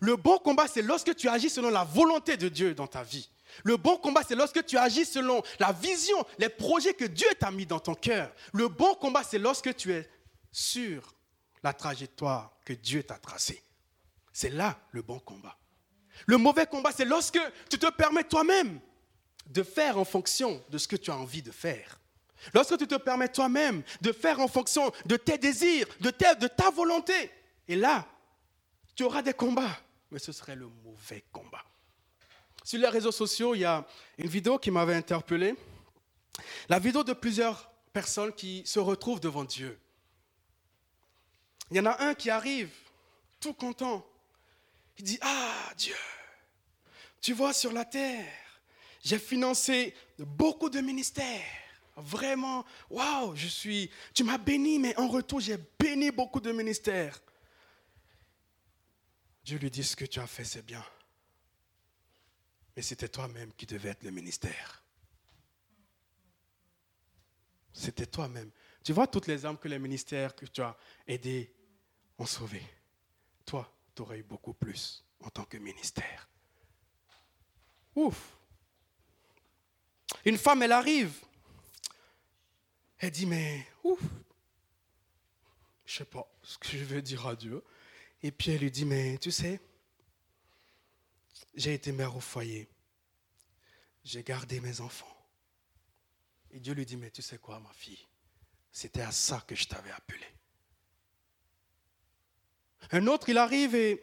Le 0.00 0.16
bon 0.16 0.38
combat, 0.38 0.68
c'est 0.68 0.82
lorsque 0.82 1.14
tu 1.14 1.28
agis 1.28 1.48
selon 1.48 1.70
la 1.70 1.84
volonté 1.84 2.36
de 2.36 2.48
Dieu 2.48 2.74
dans 2.74 2.86
ta 2.86 3.02
vie. 3.02 3.30
Le 3.64 3.76
bon 3.76 3.96
combat, 3.96 4.22
c'est 4.26 4.34
lorsque 4.34 4.64
tu 4.64 4.76
agis 4.76 5.04
selon 5.04 5.42
la 5.58 5.72
vision, 5.72 6.16
les 6.38 6.48
projets 6.48 6.94
que 6.94 7.04
Dieu 7.04 7.28
t'a 7.38 7.50
mis 7.50 7.66
dans 7.66 7.80
ton 7.80 7.94
cœur. 7.94 8.32
Le 8.52 8.68
bon 8.68 8.94
combat, 8.94 9.22
c'est 9.22 9.38
lorsque 9.38 9.74
tu 9.76 9.92
es 9.92 10.08
sur 10.52 11.14
la 11.62 11.72
trajectoire 11.72 12.56
que 12.64 12.72
Dieu 12.72 13.02
t'a 13.02 13.18
tracée. 13.18 13.62
C'est 14.32 14.50
là 14.50 14.78
le 14.92 15.02
bon 15.02 15.18
combat. 15.18 15.58
Le 16.26 16.36
mauvais 16.38 16.66
combat, 16.66 16.92
c'est 16.92 17.04
lorsque 17.04 17.40
tu 17.68 17.78
te 17.78 17.90
permets 17.90 18.24
toi-même 18.24 18.80
de 19.46 19.62
faire 19.62 19.98
en 19.98 20.04
fonction 20.04 20.62
de 20.70 20.78
ce 20.78 20.88
que 20.88 20.96
tu 20.96 21.10
as 21.10 21.16
envie 21.16 21.42
de 21.42 21.50
faire. 21.50 22.00
Lorsque 22.54 22.76
tu 22.78 22.86
te 22.86 22.96
permets 22.96 23.28
toi-même 23.28 23.82
de 24.00 24.12
faire 24.12 24.40
en 24.40 24.48
fonction 24.48 24.92
de 25.06 25.16
tes 25.16 25.38
désirs, 25.38 25.86
de 26.00 26.10
ta, 26.10 26.70
volonté. 26.70 27.30
Et 27.68 27.76
là, 27.76 28.06
tu 28.94 29.04
auras 29.04 29.22
des 29.22 29.34
combats, 29.34 29.78
mais 30.10 30.18
ce 30.18 30.32
serait 30.32 30.56
le 30.56 30.68
mauvais 30.84 31.24
combat. 31.32 31.64
Sur 32.66 32.80
les 32.80 32.88
réseaux 32.88 33.12
sociaux, 33.12 33.54
il 33.54 33.60
y 33.60 33.64
a 33.64 33.86
une 34.18 34.26
vidéo 34.26 34.58
qui 34.58 34.72
m'avait 34.72 34.96
interpellé. 34.96 35.54
La 36.68 36.80
vidéo 36.80 37.04
de 37.04 37.12
plusieurs 37.12 37.70
personnes 37.92 38.32
qui 38.32 38.64
se 38.66 38.80
retrouvent 38.80 39.20
devant 39.20 39.44
Dieu. 39.44 39.78
Il 41.70 41.76
y 41.76 41.80
en 41.80 41.86
a 41.86 42.02
un 42.02 42.14
qui 42.14 42.28
arrive 42.28 42.72
tout 43.38 43.54
content. 43.54 44.04
Il 44.98 45.04
dit, 45.04 45.18
ah 45.20 45.72
Dieu, 45.78 45.94
tu 47.20 47.34
vois 47.34 47.52
sur 47.52 47.72
la 47.72 47.84
terre, 47.84 48.26
j'ai 49.00 49.20
financé 49.20 49.94
beaucoup 50.18 50.68
de 50.68 50.80
ministères. 50.80 51.44
Vraiment, 51.94 52.64
waouh, 52.90 53.36
je 53.36 53.46
suis. 53.46 53.92
Tu 54.12 54.24
m'as 54.24 54.38
béni, 54.38 54.80
mais 54.80 54.96
en 54.98 55.06
retour, 55.06 55.38
j'ai 55.38 55.58
béni 55.78 56.10
beaucoup 56.10 56.40
de 56.40 56.50
ministères. 56.50 57.22
Dieu 59.44 59.56
lui 59.56 59.70
dit 59.70 59.84
ce 59.84 59.94
que 59.94 60.04
tu 60.04 60.18
as 60.18 60.26
fait, 60.26 60.42
c'est 60.42 60.66
bien. 60.66 60.84
Mais 62.76 62.82
c'était 62.82 63.08
toi-même 63.08 63.52
qui 63.54 63.64
devais 63.66 63.88
être 63.88 64.02
le 64.02 64.10
ministère. 64.10 64.84
C'était 67.72 68.06
toi-même. 68.06 68.50
Tu 68.84 68.92
vois 68.92 69.06
toutes 69.06 69.26
les 69.26 69.44
âmes 69.44 69.58
que 69.58 69.68
les 69.68 69.78
ministères 69.78 70.36
que 70.36 70.46
tu 70.46 70.60
as 70.60 70.76
aidés 71.06 71.52
ont 72.18 72.26
sauvées. 72.26 72.66
Toi, 73.44 73.70
tu 73.94 74.02
aurais 74.02 74.18
eu 74.18 74.22
beaucoup 74.22 74.54
plus 74.54 75.04
en 75.20 75.30
tant 75.30 75.44
que 75.44 75.56
ministère. 75.56 76.28
Ouf. 77.94 78.36
Une 80.24 80.38
femme, 80.38 80.62
elle 80.62 80.72
arrive. 80.72 81.14
Elle 82.98 83.10
dit, 83.10 83.26
mais 83.26 83.66
ouf, 83.84 84.00
je 85.84 85.92
ne 85.92 85.96
sais 85.98 86.04
pas 86.04 86.30
ce 86.42 86.58
que 86.58 86.68
je 86.68 86.84
vais 86.84 87.02
dire 87.02 87.26
à 87.26 87.36
Dieu. 87.36 87.62
Et 88.22 88.30
puis 88.30 88.50
elle 88.50 88.60
lui 88.60 88.70
dit, 88.70 88.84
mais 88.84 89.18
tu 89.18 89.30
sais, 89.30 89.60
j'ai 91.54 91.74
été 91.74 91.92
mère 91.92 92.16
au 92.16 92.20
foyer. 92.20 92.68
J'ai 94.04 94.22
gardé 94.22 94.60
mes 94.60 94.80
enfants. 94.80 95.12
Et 96.50 96.60
Dieu 96.60 96.74
lui 96.74 96.86
dit, 96.86 96.96
mais 96.96 97.10
tu 97.10 97.22
sais 97.22 97.38
quoi, 97.38 97.58
ma 97.60 97.72
fille, 97.72 98.06
c'était 98.70 99.02
à 99.02 99.12
ça 99.12 99.42
que 99.46 99.54
je 99.54 99.66
t'avais 99.66 99.90
appelé. 99.90 100.24
Un 102.92 103.06
autre, 103.08 103.28
il 103.28 103.38
arrive 103.38 103.74
et 103.74 104.02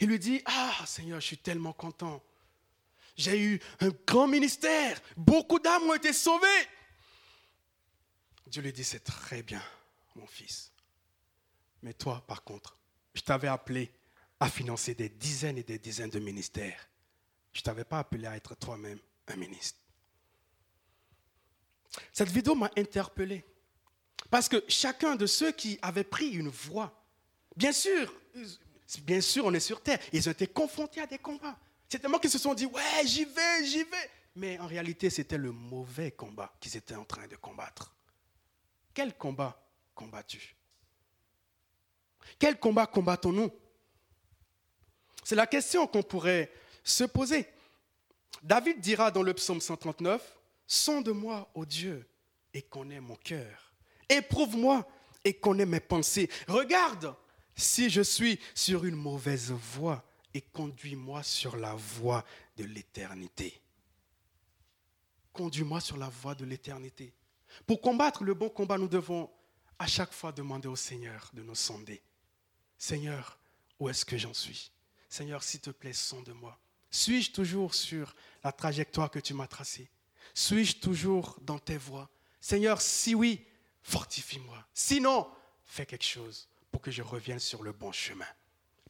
il 0.00 0.08
lui 0.08 0.18
dit, 0.18 0.42
ah 0.44 0.84
Seigneur, 0.86 1.20
je 1.20 1.26
suis 1.26 1.38
tellement 1.38 1.72
content. 1.72 2.22
J'ai 3.16 3.40
eu 3.40 3.60
un 3.80 3.90
grand 4.06 4.26
ministère. 4.26 5.00
Beaucoup 5.16 5.58
d'âmes 5.58 5.84
ont 5.84 5.94
été 5.94 6.12
sauvées. 6.12 6.68
Dieu 8.46 8.62
lui 8.62 8.72
dit, 8.72 8.84
c'est 8.84 9.04
très 9.04 9.42
bien, 9.42 9.62
mon 10.16 10.26
fils. 10.26 10.72
Mais 11.82 11.94
toi, 11.94 12.24
par 12.26 12.42
contre, 12.42 12.76
je 13.14 13.20
t'avais 13.22 13.48
appelé 13.48 13.92
à 14.42 14.48
financer 14.48 14.94
des 14.94 15.08
dizaines 15.08 15.58
et 15.58 15.62
des 15.62 15.78
dizaines 15.78 16.10
de 16.10 16.18
ministères. 16.18 16.88
Je 17.52 17.60
ne 17.60 17.62
t'avais 17.62 17.84
pas 17.84 18.00
appelé 18.00 18.26
à 18.26 18.36
être 18.36 18.56
toi-même 18.56 18.98
un 19.28 19.36
ministre. 19.36 19.78
Cette 22.12 22.28
vidéo 22.28 22.56
m'a 22.56 22.68
interpellé. 22.76 23.44
Parce 24.30 24.48
que 24.48 24.64
chacun 24.66 25.14
de 25.14 25.26
ceux 25.26 25.52
qui 25.52 25.78
avaient 25.80 26.02
pris 26.02 26.30
une 26.30 26.48
voie, 26.48 26.92
bien 27.54 27.70
sûr, 27.70 28.12
bien 29.02 29.20
sûr, 29.20 29.44
on 29.44 29.54
est 29.54 29.60
sur 29.60 29.80
terre, 29.80 30.00
ils 30.12 30.28
ont 30.28 30.32
été 30.32 30.48
confrontés 30.48 31.00
à 31.00 31.06
des 31.06 31.18
combats. 31.18 31.56
C'est 31.88 32.00
tellement 32.00 32.18
qu'ils 32.18 32.30
se 32.30 32.38
sont 32.38 32.54
dit, 32.54 32.66
ouais, 32.66 33.06
j'y 33.06 33.24
vais, 33.24 33.64
j'y 33.64 33.84
vais. 33.84 34.10
Mais 34.34 34.58
en 34.58 34.66
réalité, 34.66 35.08
c'était 35.08 35.38
le 35.38 35.52
mauvais 35.52 36.10
combat 36.10 36.52
qu'ils 36.58 36.76
étaient 36.76 36.96
en 36.96 37.04
train 37.04 37.28
de 37.28 37.36
combattre. 37.36 37.94
Quel 38.92 39.16
combat 39.16 39.70
combattu? 39.94 40.56
Quel 42.40 42.58
combat 42.58 42.88
combattons-nous? 42.88 43.52
C'est 45.22 45.34
la 45.34 45.46
question 45.46 45.86
qu'on 45.86 46.02
pourrait 46.02 46.52
se 46.82 47.04
poser. 47.04 47.46
David 48.42 48.80
dira 48.80 49.10
dans 49.10 49.22
le 49.22 49.34
psaume 49.34 49.60
139, 49.60 50.38
Sonde-moi, 50.66 51.50
ô 51.54 51.64
Dieu, 51.64 52.06
et 52.54 52.62
connais 52.62 53.00
mon 53.00 53.16
cœur. 53.16 53.72
Éprouve-moi 54.08 54.86
et 55.24 55.34
connais 55.34 55.66
mes 55.66 55.80
pensées. 55.80 56.28
Regarde 56.48 57.14
si 57.54 57.90
je 57.90 58.02
suis 58.02 58.38
sur 58.54 58.84
une 58.84 58.96
mauvaise 58.96 59.52
voie 59.52 60.02
et 60.34 60.40
conduis-moi 60.40 61.22
sur 61.22 61.56
la 61.56 61.74
voie 61.74 62.24
de 62.56 62.64
l'éternité. 62.64 63.60
Conduis-moi 65.32 65.80
sur 65.80 65.96
la 65.96 66.08
voie 66.08 66.34
de 66.34 66.44
l'éternité. 66.44 67.12
Pour 67.66 67.80
combattre 67.80 68.24
le 68.24 68.34
bon 68.34 68.48
combat, 68.48 68.78
nous 68.78 68.88
devons 68.88 69.30
à 69.78 69.86
chaque 69.86 70.12
fois 70.12 70.32
demander 70.32 70.68
au 70.68 70.76
Seigneur 70.76 71.30
de 71.32 71.42
nous 71.42 71.54
sonder. 71.54 72.02
Seigneur, 72.78 73.38
où 73.78 73.88
est-ce 73.88 74.04
que 74.04 74.18
j'en 74.18 74.34
suis? 74.34 74.70
Seigneur, 75.12 75.42
s'il 75.42 75.60
te 75.60 75.68
plaît, 75.68 75.92
sonde-moi. 75.92 76.58
Suis-je 76.90 77.32
toujours 77.32 77.74
sur 77.74 78.16
la 78.42 78.50
trajectoire 78.50 79.10
que 79.10 79.18
tu 79.18 79.34
m'as 79.34 79.46
tracée? 79.46 79.90
Suis-je 80.32 80.76
toujours 80.76 81.36
dans 81.42 81.58
tes 81.58 81.76
voies? 81.76 82.08
Seigneur, 82.40 82.80
si 82.80 83.14
oui, 83.14 83.44
fortifie-moi. 83.82 84.66
Sinon, 84.72 85.30
fais 85.66 85.84
quelque 85.84 86.06
chose 86.06 86.48
pour 86.70 86.80
que 86.80 86.90
je 86.90 87.02
revienne 87.02 87.38
sur 87.38 87.62
le 87.62 87.72
bon 87.72 87.92
chemin. 87.92 88.26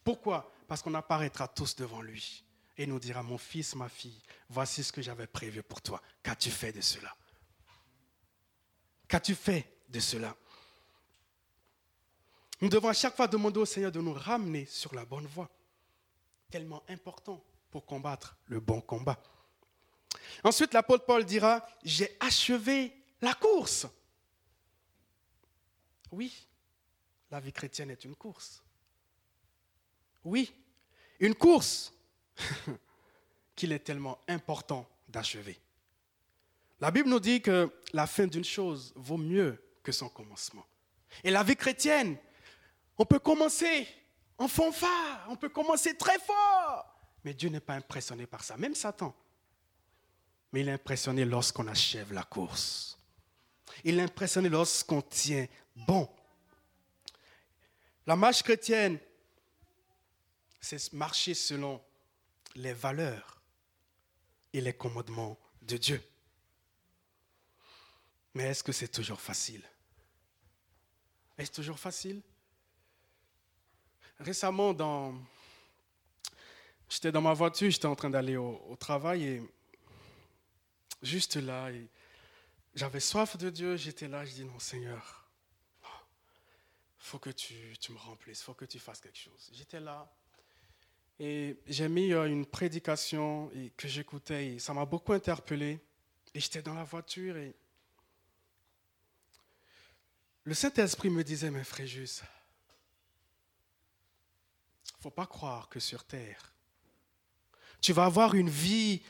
Pourquoi? 0.01 0.49
Parce 0.65 0.81
qu'on 0.81 0.93
apparaîtra 0.93 1.49
tous 1.49 1.75
devant 1.75 2.01
lui 2.01 2.45
et 2.77 2.87
nous 2.87 2.99
dira, 2.99 3.21
mon 3.21 3.37
fils, 3.37 3.75
ma 3.75 3.89
fille, 3.89 4.21
voici 4.47 4.81
ce 4.81 4.93
que 4.93 5.01
j'avais 5.01 5.27
prévu 5.27 5.61
pour 5.61 5.81
toi. 5.81 6.01
Qu'as-tu 6.23 6.51
fait 6.51 6.71
de 6.71 6.79
cela? 6.79 7.13
Qu'as-tu 9.09 9.35
fait 9.35 9.69
de 9.89 9.99
cela? 9.99 10.37
Nous 12.61 12.69
devons 12.69 12.87
à 12.87 12.93
chaque 12.93 13.17
fois 13.17 13.27
demander 13.27 13.59
au 13.59 13.65
Seigneur 13.65 13.91
de 13.91 13.99
nous 13.99 14.13
ramener 14.13 14.65
sur 14.67 14.95
la 14.95 15.03
bonne 15.03 15.27
voie. 15.27 15.49
Tellement 16.53 16.83
important 16.87 17.43
pour 17.71 17.83
combattre 17.83 18.37
le 18.45 18.59
bon 18.59 18.79
combat. 18.79 19.19
Ensuite, 20.43 20.75
l'apôtre 20.75 21.03
Paul 21.03 21.25
dira, 21.25 21.67
j'ai 21.83 22.15
achevé 22.19 22.93
la 23.23 23.33
course. 23.33 23.87
Oui, 26.11 26.47
la 27.31 27.39
vie 27.39 27.51
chrétienne 27.51 27.89
est 27.89 28.05
une 28.05 28.15
course. 28.15 28.61
Oui, 30.23 30.53
une 31.19 31.33
course 31.33 31.91
qu'il 33.55 33.71
est 33.71 33.79
tellement 33.79 34.19
important 34.27 34.87
d'achever. 35.07 35.59
La 36.79 36.91
Bible 36.91 37.09
nous 37.09 37.19
dit 37.19 37.41
que 37.41 37.67
la 37.93 38.05
fin 38.05 38.27
d'une 38.27 38.45
chose 38.45 38.93
vaut 38.95 39.17
mieux 39.17 39.59
que 39.81 39.91
son 39.91 40.07
commencement. 40.07 40.67
Et 41.23 41.31
la 41.31 41.41
vie 41.41 41.55
chrétienne, 41.55 42.15
on 42.99 43.05
peut 43.05 43.17
commencer 43.17 43.87
en 44.43 44.47
fanfare, 44.49 45.25
on 45.29 45.37
peut 45.37 45.49
commencer 45.49 45.95
très 45.95 46.19
fort, 46.19 46.93
mais 47.23 47.33
Dieu 47.33 47.47
n'est 47.47 47.61
pas 47.61 47.75
impressionné 47.75 48.27
par 48.27 48.43
ça, 48.43 48.57
même 48.57 48.75
Satan. 48.75 49.15
Mais 50.51 50.61
il 50.61 50.69
est 50.69 50.73
impressionné 50.73 51.23
lorsqu'on 51.23 51.67
achève 51.67 52.11
la 52.11 52.23
course. 52.23 52.99
Il 53.85 53.97
est 53.97 54.03
impressionné 54.03 54.49
lorsqu'on 54.49 55.01
tient 55.01 55.47
bon. 55.75 56.13
La 58.05 58.17
marche 58.17 58.43
chrétienne, 58.43 58.99
c'est 60.59 60.91
marcher 60.91 61.33
selon 61.33 61.81
les 62.55 62.73
valeurs 62.73 63.41
et 64.51 64.59
les 64.59 64.73
commandements 64.73 65.39
de 65.61 65.77
Dieu. 65.77 66.03
Mais 68.33 68.43
est-ce 68.43 68.63
que 68.63 68.73
c'est 68.73 68.89
toujours 68.89 69.21
facile? 69.21 69.63
Est-ce 71.37 71.51
toujours 71.51 71.79
facile? 71.79 72.21
Récemment, 74.19 74.75
j'étais 76.89 77.11
dans 77.11 77.21
ma 77.21 77.33
voiture, 77.33 77.69
j'étais 77.69 77.85
en 77.85 77.95
train 77.95 78.09
d'aller 78.09 78.37
au, 78.37 78.75
travail 78.79 79.23
et 79.23 79.43
juste 81.01 81.35
là, 81.35 81.69
j'avais 82.75 82.99
soif 82.99 83.37
de 83.37 83.49
Dieu, 83.49 83.75
j'étais 83.75 84.07
là, 84.07 84.25
je 84.25 84.31
dis 84.31 84.45
non 84.45 84.59
Seigneur, 84.59 85.27
faut 86.97 87.19
que 87.19 87.31
tu, 87.31 87.77
tu 87.79 87.91
me 87.91 87.97
remplisses, 87.97 88.41
faut 88.41 88.53
que 88.53 88.65
tu 88.65 88.79
fasses 88.79 89.01
quelque 89.01 89.17
chose. 89.17 89.49
J'étais 89.53 89.79
là 89.79 90.09
et 91.19 91.57
j'ai 91.67 91.87
mis 91.89 92.11
euh, 92.11 92.25
une 92.25 92.45
prédication 92.45 93.51
que 93.77 93.87
j'écoutais 93.87 94.53
et 94.53 94.59
ça 94.59 94.73
m'a 94.73 94.85
beaucoup 94.85 95.13
interpellé. 95.13 95.79
Et 96.33 96.39
j'étais 96.39 96.61
dans 96.61 96.73
la 96.73 96.83
voiture 96.83 97.37
et 97.37 97.55
le 100.45 100.53
Saint-Esprit 100.53 101.09
me 101.09 101.23
disait, 101.23 101.51
mais 101.51 101.63
Fréjus, 101.63 102.21
faut 105.03 105.09
pas 105.09 105.25
croire 105.25 105.67
que 105.67 105.81
sur 105.81 106.05
terre, 106.05 106.53
tu 107.81 107.91
vas 107.91 108.05
avoir 108.05 108.35
une 108.35 108.49
vie 108.49 109.01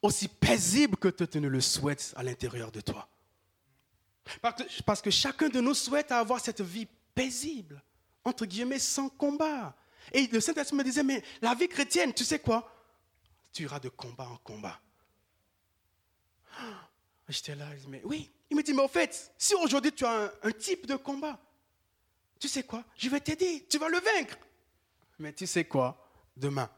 aussi 0.00 0.28
paisible 0.28 0.96
que 0.96 1.08
tu 1.08 1.40
ne 1.40 1.48
le 1.48 1.60
souhaites 1.60 2.14
à 2.16 2.22
l'intérieur 2.22 2.70
de 2.70 2.80
toi. 2.80 3.08
Parce 4.84 5.02
que, 5.02 5.10
chacun 5.10 5.48
de 5.48 5.60
nous 5.60 5.74
souhaite 5.74 6.12
avoir 6.12 6.40
cette 6.40 6.60
vie 6.60 6.86
paisible, 7.12 7.82
entre 8.24 8.46
guillemets, 8.46 8.78
sans 8.78 9.08
combat. 9.08 9.74
Et 10.12 10.28
le 10.28 10.40
Saint-Esprit 10.40 10.76
me 10.76 10.84
disait, 10.84 11.02
mais 11.02 11.22
la 11.42 11.54
vie 11.54 11.68
chrétienne, 11.68 12.14
tu 12.14 12.24
sais 12.24 12.38
quoi? 12.38 12.72
Tu 13.52 13.64
iras 13.64 13.80
de 13.80 13.88
combat 13.88 14.28
en 14.28 14.36
combat. 14.36 14.80
J'étais 17.28 17.56
là, 17.56 17.66
je 17.76 17.88
mais 17.88 18.02
oui. 18.04 18.30
Il 18.48 18.56
me 18.56 18.62
dit, 18.62 18.72
mais 18.72 18.82
au 18.82 18.88
fait, 18.88 19.32
si 19.36 19.54
aujourd'hui 19.56 19.92
tu 19.92 20.04
as 20.04 20.32
un, 20.40 20.52
type 20.52 20.86
de 20.86 20.94
combat, 20.94 21.40
tu 22.38 22.46
sais 22.46 22.62
quoi? 22.62 22.84
Je 22.96 23.08
vais 23.08 23.18
t'aider, 23.18 23.66
tu 23.68 23.78
vas 23.78 23.88
le 23.88 23.98
vaincre. 23.98 24.38
Mais 25.18 25.32
tu 25.32 25.46
sais 25.46 25.64
quoi? 25.64 26.10
Demain, 26.36 26.70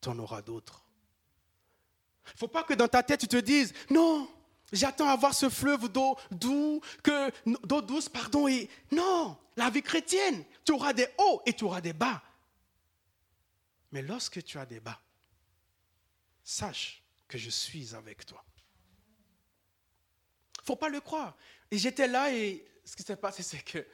tu 0.00 0.08
en 0.08 0.18
auras 0.18 0.42
d'autres. 0.42 0.82
Il 2.26 2.32
ne 2.34 2.38
faut 2.38 2.48
pas 2.48 2.64
que 2.64 2.74
dans 2.74 2.88
ta 2.88 3.02
tête 3.02 3.20
tu 3.20 3.28
te 3.28 3.36
dises, 3.36 3.74
non, 3.90 4.28
j'attends 4.72 5.08
avoir 5.08 5.34
ce 5.34 5.50
fleuve 5.50 5.88
d'eau 5.88 6.16
doux, 6.30 6.80
que, 7.02 7.30
d'eau 7.66 7.82
douce, 7.82 8.08
pardon. 8.08 8.48
Et 8.48 8.70
non, 8.90 9.36
la 9.56 9.68
vie 9.68 9.82
chrétienne, 9.82 10.44
tu 10.64 10.72
auras 10.72 10.92
des 10.92 11.08
hauts 11.18 11.42
et 11.44 11.52
tu 11.52 11.64
auras 11.64 11.80
des 11.80 11.92
bas. 11.92 12.22
Mais 13.92 14.02
lorsque 14.02 14.42
tu 14.42 14.58
as 14.58 14.66
des 14.66 14.80
bas, 14.80 15.00
sache 16.42 17.02
que 17.28 17.36
je 17.36 17.50
suis 17.50 17.94
avec 17.94 18.24
toi 18.24 18.44
faut 20.64 20.76
pas 20.76 20.88
le 20.88 21.00
croire. 21.00 21.36
Et 21.70 21.78
j'étais 21.78 22.08
là 22.08 22.32
et 22.32 22.64
ce 22.84 22.96
qui 22.96 23.02
s'est 23.02 23.16
passé, 23.16 23.42
c'est 23.42 23.62
que 23.62 23.86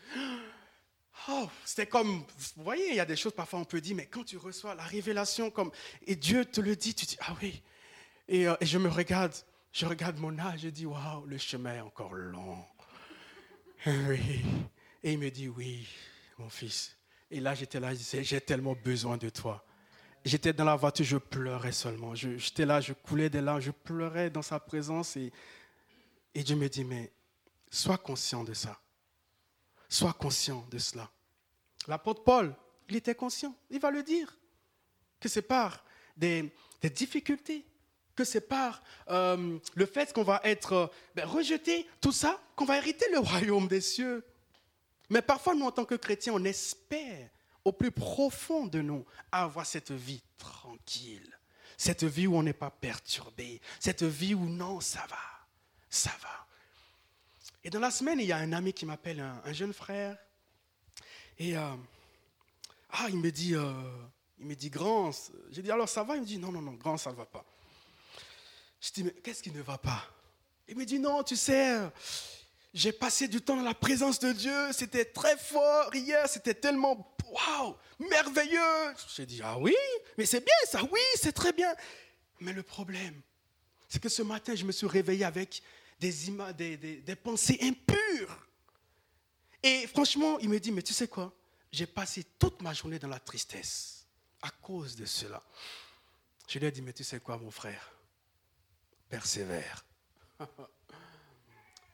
oh, 1.29 1.49
c'était 1.65 1.87
comme, 1.87 2.25
vous 2.57 2.63
voyez, 2.63 2.91
il 2.91 2.97
y 2.97 3.01
a 3.01 3.05
des 3.05 3.17
choses 3.17 3.35
parfois 3.35 3.59
on 3.59 3.65
peut 3.65 3.81
dire, 3.81 3.97
mais 3.97 4.07
quand 4.07 4.25
tu 4.25 4.37
reçois 4.37 4.75
la 4.75 4.83
révélation 4.83 5.51
comme, 5.51 5.71
et 6.07 6.17
Dieu 6.17 6.45
te 6.45 6.61
le 6.61 6.77
dit, 6.77 6.95
tu 6.95 7.07
dis, 7.07 7.17
ah 7.21 7.35
oui. 7.43 7.63
Et, 8.29 8.47
euh, 8.47 8.55
je 8.61 8.79
me 8.79 8.89
regarde, 8.89 9.35
je 9.73 9.87
regarde 9.87 10.19
mon 10.19 10.39
âge, 10.39 10.61
je 10.61 10.69
dis, 10.69 10.87
waouh, 10.87 11.27
le 11.27 11.39
chemin 11.39 11.75
est 11.75 11.81
encore 11.81 12.15
long. 12.15 12.65
Oui. 13.87 14.45
Et 15.03 15.13
il 15.13 15.19
me 15.19 15.31
dit, 15.31 15.49
oui, 15.49 15.89
mon 16.39 16.51
fils. 16.51 16.95
Et 17.31 17.41
là, 17.41 17.55
j'étais 17.55 17.81
là, 17.81 17.93
j'ai 17.95 18.41
tellement 18.43 18.75
besoin 18.75 19.17
de 19.17 19.31
toi. 19.31 19.65
J'étais 20.23 20.53
dans 20.53 20.67
la 20.67 20.77
voiture, 20.77 21.07
je 21.07 21.17
pleurais 21.17 21.73
seulement. 21.73 22.15
J'étais 22.15 22.67
là, 22.67 22.83
je 22.83 22.93
coulais 22.93 23.31
des 23.31 23.41
larmes, 23.41 23.61
je 23.61 23.71
pleurais 23.71 24.29
dans 24.29 24.43
sa 24.43 24.61
présence 24.61 25.17
et 25.17 25.33
Dieu 26.35 26.57
me 26.57 26.69
dit, 26.69 26.85
mais 26.85 27.11
sois 27.71 27.99
conscient 27.99 28.45
de 28.45 28.53
ça. 28.53 28.79
Sois 29.91 30.15
conscient 30.15 30.65
de 30.71 30.79
cela. 30.79 31.11
L'apôtre 31.87 32.25
Paul, 32.25 32.55
il 32.89 32.97
était 32.97 33.15
conscient. 33.15 33.55
Il 33.69 33.79
va 33.79 33.91
le 33.91 34.03
dire. 34.03 34.39
Que 35.21 35.29
c'est 35.29 35.43
par 35.43 35.85
des, 36.17 36.51
difficultés, 36.83 37.67
que 38.17 38.25
c'est 38.25 38.41
par 38.41 38.83
euh, 39.11 39.59
le 39.75 39.87
fait 39.87 40.15
qu'on 40.15 40.23
va 40.23 40.41
être 40.45 40.73
euh, 40.73 40.87
ben, 41.15 41.27
rejeté, 41.27 41.87
tout 42.01 42.13
ça, 42.13 42.41
qu'on 42.57 42.65
va 42.65 42.79
hériter 42.79 43.05
le 43.13 43.19
royaume 43.19 43.69
des 43.69 43.83
cieux. 43.83 44.25
Mais 45.11 45.21
parfois, 45.21 45.55
nous, 45.55 45.67
en 45.67 45.73
tant 45.73 45.85
que 45.85 45.97
chrétiens, 45.97 46.33
on 46.35 46.45
espère 46.45 47.29
au 47.67 47.73
plus 47.73 47.91
profond 47.91 48.67
de 48.67 48.81
nous 48.81 49.05
avoir 49.31 49.67
cette 49.67 49.93
vie 49.93 50.23
tranquille, 50.39 51.39
cette 51.77 52.05
vie 52.05 52.27
où 52.27 52.37
on 52.37 52.43
n'est 52.43 52.55
pas 52.55 52.71
perturbé, 52.71 53.61
cette 53.79 54.05
vie 54.05 54.35
où 54.35 54.49
non, 54.49 54.81
ça 54.81 55.05
va 55.11 55.19
ça 55.91 56.13
va. 56.23 56.47
Et 57.63 57.71
dans 57.71 57.81
la 57.81 57.91
semaine, 57.91 58.19
il 58.21 58.27
y 58.27 58.33
a 58.33 58.39
un 58.39 58.53
ami 58.53 58.73
qui 58.73 58.87
m'appelle, 58.87 59.21
un, 59.21 59.53
jeune 59.53 59.73
frère. 59.73 60.17
Et 61.39 61.57
euh, 61.57 61.75
ah, 62.91 63.07
il 63.09 63.19
me 63.19 63.31
dit, 63.31 63.55
euh, 63.55 63.73
il 64.39 64.47
me 64.47 64.55
dit, 64.55 64.71
grand, 64.71 65.11
j'ai 65.51 65.63
dit, 65.63 65.71
alors 65.71 65.89
ça 65.89 66.03
va? 66.03 66.17
Il 66.17 66.23
me 66.23 66.27
dit, 66.27 66.39
non, 66.39 66.51
non, 66.51 66.63
non, 66.63 66.73
grand, 66.73 66.97
ça 66.97 67.11
ne 67.11 67.17
va 67.17 67.27
pas. 67.27 67.45
Je 68.81 68.91
dis, 68.93 69.05
mais 69.05 69.13
qu'est-ce 69.13 69.43
qui 69.43 69.51
ne 69.51 69.61
va 69.61 69.77
pas? 69.77 70.05
Il 70.69 70.77
me 70.77 70.87
dit, 70.87 70.99
non, 70.99 71.23
tu 71.23 71.37
sais, 71.37 71.79
j'ai 72.73 72.93
passé 72.93 73.29
du 73.29 73.43
temps 73.43 73.57
dans 73.57 73.63
la 73.63 73.75
présence 73.75 74.19
de 74.21 74.33
Dieu, 74.33 74.73
c'était 74.73 75.05
très 75.05 75.37
fort 75.37 75.95
hier, 75.95 76.29
c'était 76.29 76.55
tellement, 76.55 77.15
waouh, 77.31 77.77
merveilleux. 77.99 78.95
J'ai 79.15 79.27
dit, 79.27 79.41
ah 79.45 79.59
oui, 79.59 79.75
mais 80.17 80.25
c'est 80.25 80.41
bien 80.41 80.55
ça, 80.65 80.83
oui, 80.83 81.01
c'est 81.17 81.33
très 81.33 81.53
bien. 81.53 81.75
Mais 82.41 82.55
le 82.55 82.63
problème, 82.63 83.21
c'est 83.89 84.01
que 84.01 84.09
ce 84.09 84.23
matin, 84.23 84.55
je 84.55 84.65
me 84.65 84.73
suis 84.73 84.87
réveillé 84.87 85.25
avec 85.25 85.63
des, 86.01 86.77
des, 86.77 87.17
pensées 87.17 87.59
impures. 87.61 88.49
Et 89.63 89.87
franchement, 89.87 90.39
il 90.39 90.49
me 90.49 90.59
dit, 90.59 90.73
mais 90.73 90.83
tu 90.83 90.95
sais 90.95 91.09
quoi? 91.09 91.33
J'ai 91.71 91.87
passé 91.87 92.25
toute 92.39 92.63
ma 92.63 92.73
journée 92.73 92.99
dans 92.99 93.09
la 93.09 93.21
tristesse 93.21 94.07
à 94.43 94.51
cause 94.51 94.97
de 94.97 95.05
cela. 95.05 95.43
Je 96.49 96.59
lui 96.59 96.67
ai 96.67 96.73
dit, 96.73 96.83
mais 96.83 96.95
tu 96.95 97.05
sais 97.05 97.21
quoi, 97.21 97.37
mon 97.37 97.51
frère? 97.51 97.93
Persévère. 99.09 99.85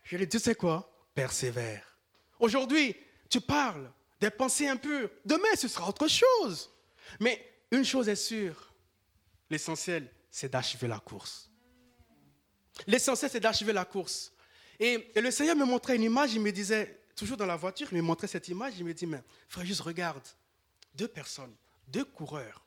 Je 0.05 0.17
lui 0.17 0.23
ai 0.23 0.27
dit, 0.27 0.39
tu 0.39 0.43
sais 0.43 0.55
quoi? 0.55 0.89
Persévère. 1.13 1.99
Aujourd'hui, 2.39 2.95
tu 3.29 3.41
parles 3.41 3.91
des 4.21 4.31
pensées 4.31 4.69
impures. 4.69 5.11
Demain, 5.25 5.57
ce 5.57 5.67
sera 5.67 5.89
autre 5.89 6.07
chose. 6.07 6.71
Mais 7.19 7.45
une 7.73 7.85
chose 7.85 8.09
est 8.09 8.15
sûre, 8.15 8.73
l'essentiel, 9.51 10.09
c'est 10.31 10.53
d'achever 10.53 10.87
la 10.87 11.01
course. 11.01 11.51
L'essentiel, 12.87 13.31
c'est 13.31 13.41
d'achever 13.41 13.73
la 13.73 13.85
course. 13.85 14.33
Et, 14.79 15.13
le 15.17 15.31
Seigneur 15.31 15.57
me 15.57 15.65
montrait 15.65 15.97
une 15.97 16.03
image, 16.03 16.35
il 16.35 16.41
me 16.41 16.53
disait, 16.53 17.01
toujours 17.15 17.37
dans 17.37 17.47
la 17.47 17.57
voiture, 17.57 17.89
il 17.93 17.97
me 17.97 18.03
montrait 18.03 18.27
cette 18.27 18.49
image, 18.49 18.75
il 18.79 18.85
me 18.85 18.93
dit, 18.93 19.07
mais 19.07 19.23
frère, 19.49 19.65
juste 19.65 19.81
regarde, 19.81 20.27
deux 20.95 21.09
personnes, 21.09 21.55
deux 21.89 22.05
coureurs. 22.05 22.65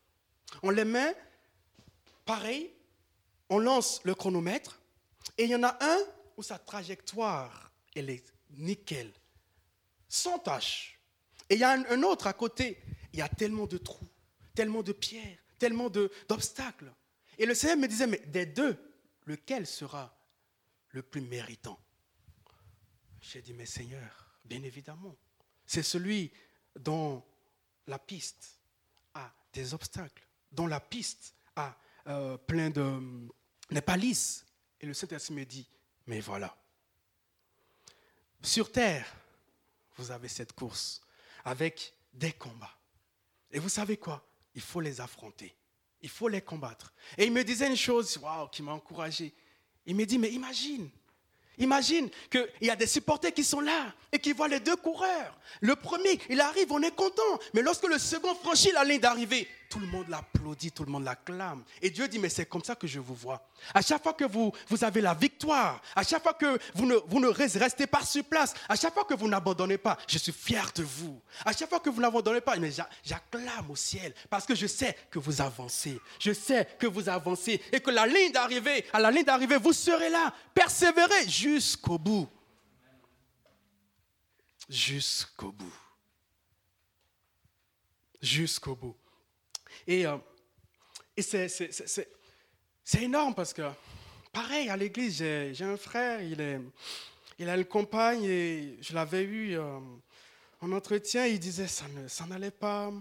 On 0.64 0.72
les 0.72 0.86
met, 0.86 1.16
pareil, 2.26 2.72
on 3.50 3.60
lance 3.60 4.02
le 4.04 4.16
chronomètre, 4.16 4.80
et 5.38 5.44
il 5.44 5.52
y 5.52 5.56
en 5.56 5.64
a 5.64 5.78
un 5.80 5.98
où 6.38 6.44
sa 6.44 6.58
trajectoire, 6.58 7.72
elle 7.96 8.10
est 8.10 8.34
nickel, 8.52 9.12
sans 10.08 10.40
tâche. 10.40 11.00
Et 11.50 11.56
il 11.56 11.60
y 11.60 11.64
a 11.64 11.72
un, 11.72 12.04
autre 12.04 12.28
à 12.28 12.34
côté, 12.34 12.82
il 13.14 13.20
y 13.20 13.22
a 13.22 13.30
tellement 13.30 13.68
de 13.68 13.78
trous, 13.78 14.08
tellement 14.56 14.84
de 14.84 14.92
pierres, 14.92 15.38
tellement 15.58 15.90
d'obstacles. 15.90 16.92
Et 17.38 17.46
le 17.46 17.54
Seigneur 17.54 17.78
me 17.78 17.88
disait, 17.88 18.08
mais 18.08 18.22
des 18.28 18.46
deux, 18.46 18.78
lequel 19.30 19.68
sera 19.68 20.18
le 20.90 21.04
plus 21.04 21.22
méritant? 21.22 21.80
J'ai 23.22 23.42
dit, 23.44 23.54
mais 23.54 23.68
Seigneur, 23.68 24.40
bien 24.44 24.64
évidemment, 24.64 25.16
c'est 25.66 25.84
celui 25.84 26.32
dont 26.76 27.24
la 27.86 28.00
piste 28.00 28.60
a 29.14 29.32
des 29.54 29.74
obstacles, 29.76 30.28
dont 30.52 30.66
la 30.66 30.80
piste 30.80 31.36
a 31.56 31.78
euh, 32.08 32.38
plein 32.38 32.72
de... 32.72 33.30
n'est 33.70 33.82
pas 33.82 33.98
lisse. 33.98 34.46
Et 34.80 34.88
le 34.88 34.96
Saint-Esprit 34.96 35.36
me 35.36 35.46
dit, 35.46 35.70
mais 36.08 36.22
voilà, 36.22 36.58
sur 38.42 38.72
terre, 38.72 39.14
vous 39.98 40.10
avez 40.10 40.30
cette 40.30 40.54
course 40.54 41.02
avec 41.46 41.94
des 42.14 42.34
combats. 42.34 42.80
Et 43.52 43.60
vous 43.60 43.70
savez 43.70 43.98
quoi? 43.98 44.26
Il 44.56 44.62
faut 44.62 44.82
les 44.82 45.02
affronter. 45.02 45.56
Il 46.02 46.10
faut 46.10 46.28
les 46.28 46.42
combattre. 46.42 46.94
Et 47.18 47.26
il 47.26 47.32
me 47.32 47.44
disait 47.44 47.68
une 47.68 47.76
chose 47.76 48.18
waouh, 48.18 48.48
qui 48.48 48.64
m'a 48.64 48.72
encouragé. 48.72 49.34
Il 49.86 49.96
me 49.96 50.06
dit, 50.06 50.18
mais 50.18 50.32
imagine, 50.32 50.90
imagine 51.58 52.10
qu'il 52.30 52.48
y 52.62 52.70
a 52.70 52.76
des 52.76 52.88
supporters 52.88 53.34
qui 53.34 53.44
sont 53.44 53.60
là 53.60 53.94
et 54.12 54.20
qui 54.20 54.32
voient 54.34 54.48
les 54.48 54.60
deux 54.60 54.76
coureurs. 54.76 55.38
Le 55.62 55.76
premier, 55.76 56.20
il 56.30 56.40
arrive, 56.40 56.72
on 56.72 56.82
est 56.82 56.96
content. 56.96 57.40
Mais 57.54 57.62
lorsque 57.62 57.88
le 57.88 57.98
second 57.98 58.34
franchit 58.36 58.72
la 58.72 58.84
ligne 58.84 59.00
d'arrivée, 59.00 59.48
tout 59.70 59.80
le 59.80 59.86
monde 59.86 60.08
l'applaudit, 60.10 60.72
tout 60.72 60.84
le 60.84 60.92
monde 60.92 61.04
l'acclame. 61.04 61.64
Et 61.82 61.92
Dieu 61.92 62.08
dit, 62.08 62.18
mais 62.18 62.30
c'est 62.30 62.48
comme 62.48 62.64
ça 62.64 62.76
que 62.76 62.88
je 62.88 63.00
vous 63.00 63.14
vois. 63.14 63.48
À 63.74 63.82
chaque 63.82 64.02
fois 64.02 64.14
que 64.14 64.26
vous, 64.26 64.52
vous 64.68 64.84
avez 64.84 65.00
la 65.00 65.14
victoire, 65.14 65.80
à 65.96 66.04
chaque 66.04 66.24
fois 66.24 66.34
que 66.34 66.58
vous 66.74 66.88
ne, 66.88 66.96
vous 67.08 67.20
ne 67.20 67.28
restez 67.28 67.86
pas 67.86 68.04
sur 68.04 68.24
place, 68.24 68.56
à 68.68 68.76
chaque 68.76 68.94
fois 68.94 69.06
que 69.06 69.14
vous 69.14 69.28
n'abandonnez 69.28 69.78
pas, 69.78 69.98
je 70.08 70.18
suis 70.18 70.32
fier 70.32 70.72
de 70.74 70.82
vous. 70.82 71.22
À 71.46 71.54
chaque 71.54 71.70
fois 71.70 71.80
que 71.80 71.90
vous 71.90 72.02
n'abandonnez 72.02 72.42
pas, 72.42 72.56
j'acclame 73.04 73.70
au 73.70 73.76
ciel 73.76 74.14
parce 74.30 74.46
que 74.46 74.56
je 74.56 74.66
sais 74.66 74.98
que 75.12 75.20
vous 75.20 75.40
avancez. 75.40 76.00
Je 76.20 76.34
sais 76.34 76.68
que 76.80 76.88
vous 76.88 77.08
avancez 77.08 77.62
et 77.72 77.80
que 77.80 77.92
la 77.92 78.08
ligne 78.08 78.32
d'arrivée, 78.32 78.86
à 78.92 79.00
la 79.00 79.12
ligne 79.12 79.24
d'arrivée, 79.24 79.58
vous 79.58 79.74
serez 79.74 80.10
là. 80.10 80.34
Persévérez 80.54 81.30
jusqu'au 81.30 82.00
bout. 82.00 82.28
Jusqu'au 84.68 85.52
bout. 85.52 85.74
Jusqu'au 88.22 88.76
bout. 88.76 88.96
Et, 89.90 90.06
euh, 90.06 90.18
c'est 91.18 93.02
énorme 93.02 93.34
parce 93.34 93.54
que, 93.54 93.68
pareil, 94.32 94.70
à 94.70 94.78
l'église, 94.78 95.18
j'ai 95.18 95.64
un 95.64 95.78
frère, 95.78 96.22
il, 96.22 96.40
est, 96.40 97.50
a 97.50 97.58
une 97.58 97.66
compagne 97.66 98.24
et 98.24 98.78
je 98.82 98.94
l'avais 98.94 99.24
eu 99.24 99.58
euh, 99.58 99.80
en 100.62 100.72
entretien, 100.74 101.26
il 101.26 101.40
disait 101.40 101.68
ça 101.68 102.26
n'allait 102.28 102.52
pas. 102.52 102.94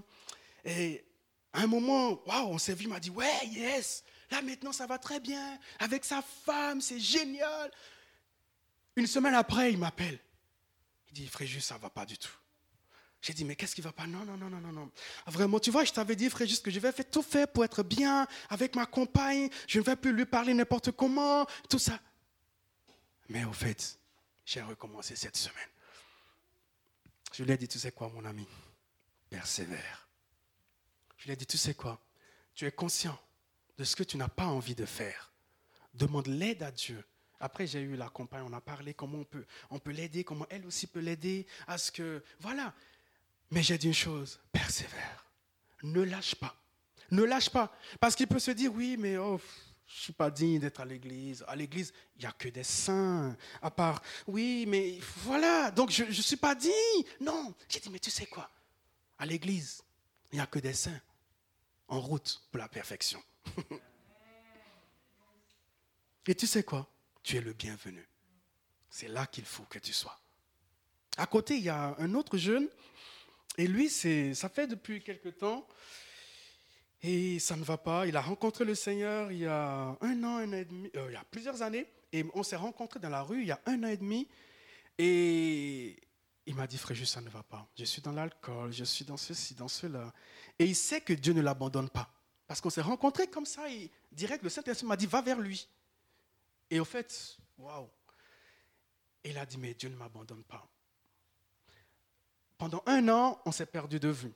Et 0.65 1.05
à 1.53 1.61
un 1.61 1.67
moment, 1.67 2.23
waouh, 2.27 2.49
on 2.49 2.59
s'est 2.59 2.73
vu, 2.73 2.85
il 2.85 2.89
m'a 2.89 3.01
dit, 3.01 3.11
ouais, 3.11 3.47
yes, 3.49 4.03
là 4.31 4.41
maintenant 4.41 4.73
ça 4.73 4.87
va 4.87 4.97
très 4.97 5.21
bien, 5.21 5.59
avec 5.81 6.07
sa 6.07 6.23
femme, 6.23 6.81
c'est 6.81 7.01
génial. 7.01 7.71
Une 8.97 9.07
semaine 9.07 9.35
après, 9.35 9.73
il 9.73 9.79
m'appelle. 9.79 10.19
Il 11.09 11.13
dit, 11.13 11.27
Fréjus, 11.27 11.61
ça 11.61 11.75
ne 11.75 11.81
va 11.81 11.91
pas 11.91 12.07
du 12.07 12.17
tout. 12.17 12.39
J'ai 13.21 13.33
dit, 13.33 13.45
mais 13.45 13.57
qu'est-ce 13.57 13.75
qui 13.75 13.81
ne 13.81 13.87
va 13.87 13.93
pas? 13.93 14.07
Non, 14.07 14.25
non, 14.25 14.37
non, 14.37 14.49
non, 14.49 14.61
non, 14.61 14.73
non. 14.73 14.93
Vraiment, 15.27 15.59
tu 15.59 15.71
vois, 15.71 15.85
je 15.85 15.93
t'avais 15.93 16.15
dit, 16.15 16.31
Fréjus, 16.31 16.61
que 16.61 16.71
je 16.71 16.79
vais 16.79 16.93
faire 16.93 17.11
tout 17.11 17.23
faire 17.23 17.49
pour 17.49 17.65
être 17.65 17.83
bien 17.83 18.27
avec 18.49 18.77
ma 18.77 18.87
compagne. 18.87 19.49
Je 19.67 19.81
ne 19.81 19.85
vais 19.85 19.97
plus 19.97 20.13
lui 20.13 20.25
parler 20.25 20.55
n'importe 20.55 20.93
comment, 20.93 21.47
tout 21.69 21.81
ça. 21.81 21.99
Mais 23.29 23.45
au 23.45 23.53
fait, 23.53 23.99
j'ai 24.45 24.63
recommencé 24.63 25.17
cette 25.17 25.37
semaine. 25.37 25.69
Je 27.33 27.43
lui 27.43 27.53
ai 27.53 27.57
dit, 27.57 27.69
tu 27.69 27.79
sais 27.79 27.91
quoi, 27.91 28.09
mon 28.09 28.25
ami? 28.25 28.47
Persévère. 29.29 30.09
Je 31.17 31.27
lui 31.27 31.33
ai 31.33 31.37
dit, 31.37 31.47
tu 31.47 31.59
sais 31.59 31.75
quoi? 31.75 32.01
Tu 32.55 32.67
es 32.67 32.73
conscient 32.73 33.19
de 33.77 33.85
ce 33.85 33.97
que 33.97 34.05
tu 34.05 34.17
n'as 34.17 34.29
pas 34.29 34.47
envie 34.47 34.75
de 34.77 34.87
faire. 34.87 35.33
Demande 35.93 36.29
l'aide 36.29 36.63
à 36.63 36.71
Dieu 36.71 37.05
après, 37.41 37.67
j'ai 37.67 37.81
eu 37.81 37.95
la 37.95 38.09
compagne, 38.09 38.45
on 38.45 38.53
a 38.53 38.61
parlé 38.61 38.95
comment 38.95 39.19
on 39.19 39.25
peut, 39.25 39.45
on 39.71 39.79
peut 39.79 39.93
l'aider, 39.93 40.25
comment 40.25 40.47
elle 40.51 40.67
aussi 40.67 40.87
peut 40.87 41.01
l'aider 41.01 41.47
à 41.67 41.79
ce 41.79 41.93
que. 41.93 42.23
Voilà. 42.41 42.75
Mais 43.51 43.63
j'ai 43.63 43.79
dit 43.79 43.87
une 43.87 43.95
chose 43.95 44.41
persévère. 44.53 45.25
Ne 45.83 46.03
lâche 46.03 46.35
pas. 46.35 46.55
Ne 47.11 47.25
lâche 47.25 47.51
pas. 47.51 47.73
Parce 48.01 48.15
qu'il 48.15 48.27
peut 48.27 48.39
se 48.39 48.51
dire 48.51 48.73
oui, 48.73 48.97
mais 48.99 49.17
oh, 49.17 49.41
je 49.87 49.95
ne 49.95 50.01
suis 50.01 50.13
pas 50.13 50.31
digne 50.31 50.59
d'être 50.59 50.81
à 50.81 50.85
l'église. 50.85 51.45
À 51.49 51.57
l'église, 51.57 51.93
il 52.17 52.21
n'y 52.21 52.27
a 52.27 52.33
que 52.33 52.49
des 52.49 52.65
saints. 52.65 53.37
À 53.63 53.71
part, 53.71 54.03
oui, 54.27 54.67
mais 54.69 54.99
voilà. 55.19 55.71
Donc, 55.71 55.91
je 55.91 56.05
ne 56.05 56.13
suis 56.13 56.37
pas 56.37 56.55
digne. 56.55 56.73
Non. 57.21 57.55
J'ai 57.69 57.81
dit, 57.81 57.89
mais 57.89 57.99
tu 57.99 58.11
sais 58.11 58.27
quoi? 58.27 58.51
À 59.19 59.25
l'église, 59.25 59.83
il 60.31 60.37
n'y 60.37 60.41
a 60.43 60.47
que 60.47 60.59
des 60.59 60.75
saints 60.75 61.01
en 61.89 62.01
route 62.01 62.43
pour 62.51 62.59
la 62.59 62.69
perfection. 62.69 63.23
Et 66.27 66.35
tu 66.35 66.47
sais 66.47 66.63
quoi? 66.63 66.87
Tu 67.23 67.37
es 67.37 67.41
le 67.41 67.55
bienvenu. 67.55 68.07
C'est 68.91 69.09
là 69.09 69.27
qu'il 69.27 69.47
faut 69.47 69.63
que 69.65 69.79
tu 69.79 69.95
sois. 69.95 70.21
À 71.17 71.27
côté, 71.27 71.57
il 71.57 71.65
y 71.65 71.71
a 71.71 71.97
un 71.99 72.15
autre 72.15 72.37
jeune, 72.37 72.69
et 73.59 73.67
lui, 73.67 73.91
c'est, 73.91 74.33
ça 74.35 74.49
fait 74.49 74.67
depuis 74.67 75.03
quelque 75.03 75.29
temps, 75.29 75.67
et 77.03 77.39
ça 77.39 77.57
ne 77.57 77.65
va 77.65 77.77
pas. 77.77 78.07
Il 78.07 78.17
a 78.17 78.21
rencontré 78.23 78.65
le 78.65 78.75
Seigneur 78.75 79.31
il 79.31 79.41
y 79.41 79.47
a 79.47 79.97
un 80.01 80.25
an, 80.25 80.37
un 80.39 80.53
an 80.53 80.57
et 80.57 80.65
demi, 80.65 80.91
euh, 80.97 81.07
il 81.09 81.13
y 81.13 81.17
a 81.17 81.25
plusieurs 81.25 81.61
années, 81.61 81.87
et 82.13 82.25
on 82.35 82.43
s'est 82.43 82.57
rencontrés 82.57 83.01
dans 83.01 83.11
la 83.11 83.23
rue 83.23 83.43
il 83.43 83.49
y 83.49 83.53
a 83.53 83.61
un 83.67 83.83
an 83.83 83.89
et 83.89 83.97
demi, 83.97 84.29
et 84.97 85.97
il 86.47 86.55
m'a 86.55 86.67
dit, 86.67 86.79
frère, 86.79 86.97
ça 87.07 87.21
ne 87.21 87.29
va 87.29 87.43
pas. 87.43 87.69
Je 87.77 87.85
suis 87.85 88.01
dans 88.01 88.13
l'alcool, 88.13 88.73
je 88.73 88.85
suis 88.85 89.05
dans 89.05 89.19
ceci, 89.19 89.55
dans 89.55 89.69
cela. 89.69 90.15
Et 90.59 90.65
il 90.65 90.75
sait 90.75 91.03
que 91.03 91.13
Dieu 91.13 91.35
ne 91.35 91.43
l'abandonne 91.43 91.91
pas. 91.91 92.11
Parce 92.47 92.63
qu'on 92.63 92.71
s'est 92.71 92.81
rencontrés 92.81 93.27
comme 93.27 93.45
ça, 93.45 93.71
et 93.71 93.91
direct, 94.11 94.43
le 94.43 94.49
Saint-Esprit 94.49 94.87
m'a 94.87 94.97
dit, 94.97 95.07
va 95.07 95.21
vers 95.21 95.39
lui. 95.39 95.69
Et 96.71 96.81
au 96.81 96.87
fait, 96.87 97.37
waouh, 97.59 97.91
il 99.25 99.37
a 99.37 99.45
dit, 99.45 99.59
mais 99.59 99.75
Dieu 99.75 99.91
ne 99.91 99.97
m'abandonne 99.97 100.43
pas. 100.45 100.67
Pendant 102.59 102.83
un 102.87 103.09
an, 103.09 103.41
on 103.47 103.53
s'est 103.53 103.67
perdu 103.67 104.01
de 104.01 104.09
vue. 104.09 104.33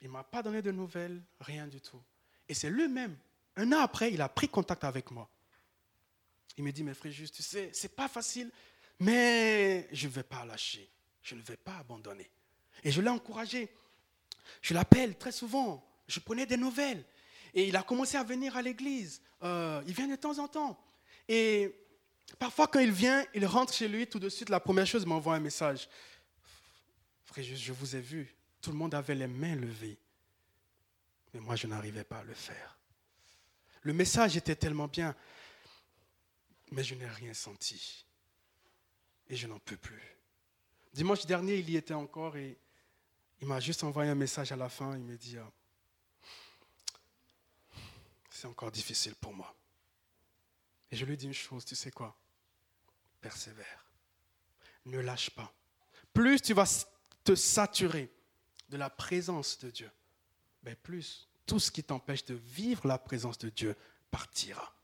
Il 0.00 0.08
ne 0.08 0.12
m'a 0.12 0.24
pas 0.24 0.42
donné 0.42 0.62
de 0.62 0.70
nouvelles, 0.70 1.22
rien 1.40 1.66
du 1.66 1.80
tout. 1.80 2.00
Et 2.48 2.54
c'est 2.54 2.70
lui-même, 2.70 3.16
un 3.56 3.70
an 3.72 3.80
après, 3.80 4.12
il 4.12 4.22
a 4.22 4.28
pris 4.28 4.48
contact 4.48 4.82
avec 4.84 5.10
moi. 5.10 5.28
Il 6.56 6.64
me 6.64 6.72
dit, 6.72 6.82
mais 6.82 6.94
frère, 6.94 7.12
juste, 7.12 7.34
tu 7.34 7.42
sais, 7.42 7.70
c'est 7.72 7.94
pas 7.94 8.08
facile, 8.08 8.50
mais 8.98 9.88
je 9.92 10.06
ne 10.08 10.12
vais 10.12 10.22
pas 10.22 10.44
lâcher. 10.44 10.90
Je 11.22 11.34
ne 11.34 11.42
vais 11.42 11.56
pas 11.56 11.76
abandonner. 11.76 12.30
Et 12.82 12.90
je 12.90 13.00
l'ai 13.00 13.10
encouragé. 13.10 13.68
Je 14.62 14.74
l'appelle 14.74 15.16
très 15.16 15.32
souvent. 15.32 15.86
Je 16.08 16.18
prenais 16.18 16.46
des 16.46 16.56
nouvelles. 16.56 17.04
Et 17.54 17.68
il 17.68 17.76
a 17.76 17.82
commencé 17.82 18.16
à 18.16 18.24
venir 18.24 18.56
à 18.56 18.62
l'église. 18.62 19.20
Euh, 19.42 19.82
il 19.86 19.92
vient 19.92 20.08
de 20.08 20.16
temps 20.16 20.38
en 20.38 20.48
temps. 20.48 20.78
Et 21.28 21.74
parfois, 22.38 22.66
quand 22.66 22.80
il 22.80 22.92
vient, 22.92 23.24
il 23.34 23.44
rentre 23.46 23.72
chez 23.72 23.88
lui, 23.88 24.06
tout 24.06 24.18
de 24.18 24.28
suite, 24.28 24.48
la 24.48 24.60
première 24.60 24.86
chose, 24.86 25.02
il 25.02 25.08
m'envoie 25.08 25.34
un 25.34 25.40
message. 25.40 25.88
Je 27.36 27.72
vous 27.72 27.96
ai 27.96 28.00
vu. 28.00 28.34
Tout 28.60 28.70
le 28.72 28.76
monde 28.76 28.94
avait 28.94 29.14
les 29.14 29.26
mains 29.26 29.54
levées. 29.54 29.98
Mais 31.32 31.40
moi, 31.40 31.56
je 31.56 31.66
n'arrivais 31.66 32.04
pas 32.04 32.18
à 32.18 32.24
le 32.24 32.34
faire. 32.34 32.78
Le 33.82 33.92
message 33.92 34.36
était 34.36 34.56
tellement 34.56 34.88
bien, 34.88 35.16
mais 36.72 36.84
je 36.84 36.94
n'ai 36.94 37.08
rien 37.08 37.32
senti. 37.32 38.04
Et 39.28 39.36
je 39.36 39.46
n'en 39.46 39.58
peux 39.58 39.76
plus. 39.76 40.02
Dimanche 40.92 41.24
dernier, 41.24 41.56
il 41.56 41.70
y 41.70 41.76
était 41.76 41.94
encore 41.94 42.36
et 42.36 42.58
il 43.40 43.46
m'a 43.46 43.60
juste 43.60 43.84
envoyé 43.84 44.10
un 44.10 44.16
message 44.16 44.52
à 44.52 44.56
la 44.56 44.68
fin. 44.68 44.96
Il 44.96 45.02
me 45.02 45.16
dit, 45.16 45.38
ah, 45.38 45.50
c'est 48.28 48.46
encore 48.46 48.70
difficile 48.70 49.14
pour 49.14 49.32
moi. 49.32 49.54
Et 50.90 50.96
je 50.96 51.04
lui 51.04 51.16
dis 51.16 51.26
une 51.26 51.32
chose, 51.32 51.64
tu 51.64 51.76
sais 51.76 51.92
quoi? 51.92 52.18
Persévère. 53.20 53.86
Ne 54.86 54.98
lâche 54.98 55.30
pas. 55.30 55.54
Plus 56.12 56.42
tu 56.42 56.52
vas 56.52 56.66
te 57.24 57.34
saturer 57.34 58.10
de 58.68 58.76
la 58.76 58.90
présence 58.90 59.58
de 59.58 59.70
Dieu, 59.70 59.90
ben 60.62 60.76
plus 60.76 61.28
tout 61.46 61.58
ce 61.58 61.70
qui 61.70 61.82
t'empêche 61.82 62.24
de 62.24 62.34
vivre 62.34 62.86
la 62.86 62.98
présence 62.98 63.38
de 63.38 63.48
Dieu 63.48 63.74
partira. 64.10 64.74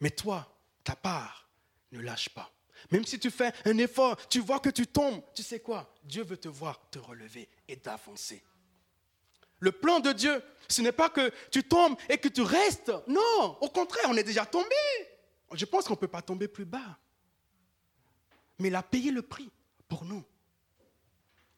Mais 0.00 0.10
toi, 0.10 0.56
ta 0.82 0.96
part, 0.96 1.48
ne 1.92 2.00
lâche 2.00 2.30
pas. 2.30 2.50
Même 2.90 3.04
si 3.04 3.18
tu 3.18 3.30
fais 3.30 3.52
un 3.64 3.78
effort, 3.78 4.16
tu 4.28 4.40
vois 4.40 4.60
que 4.60 4.70
tu 4.70 4.86
tombes, 4.86 5.22
tu 5.34 5.42
sais 5.42 5.60
quoi? 5.60 5.94
Dieu 6.02 6.24
veut 6.24 6.36
te 6.36 6.48
voir 6.48 6.90
te 6.90 6.98
relever 6.98 7.48
et 7.68 7.76
d'avancer. 7.76 8.42
Le 9.60 9.72
plan 9.72 10.00
de 10.00 10.12
Dieu, 10.12 10.42
ce 10.68 10.82
n'est 10.82 10.92
pas 10.92 11.08
que 11.08 11.32
tu 11.50 11.62
tombes 11.62 11.96
et 12.08 12.18
que 12.18 12.28
tu 12.28 12.42
restes. 12.42 12.92
Non, 13.06 13.56
au 13.60 13.68
contraire, 13.68 14.06
on 14.08 14.16
est 14.16 14.24
déjà 14.24 14.44
tombé. 14.44 14.74
Je 15.52 15.64
pense 15.64 15.86
qu'on 15.86 15.94
ne 15.94 15.98
peut 15.98 16.08
pas 16.08 16.22
tomber 16.22 16.48
plus 16.48 16.64
bas. 16.64 16.98
Mais 18.58 18.68
il 18.68 18.74
a 18.74 18.82
payé 18.82 19.10
le 19.10 19.22
prix 19.22 19.50
pour 19.88 20.04
nous. 20.04 20.24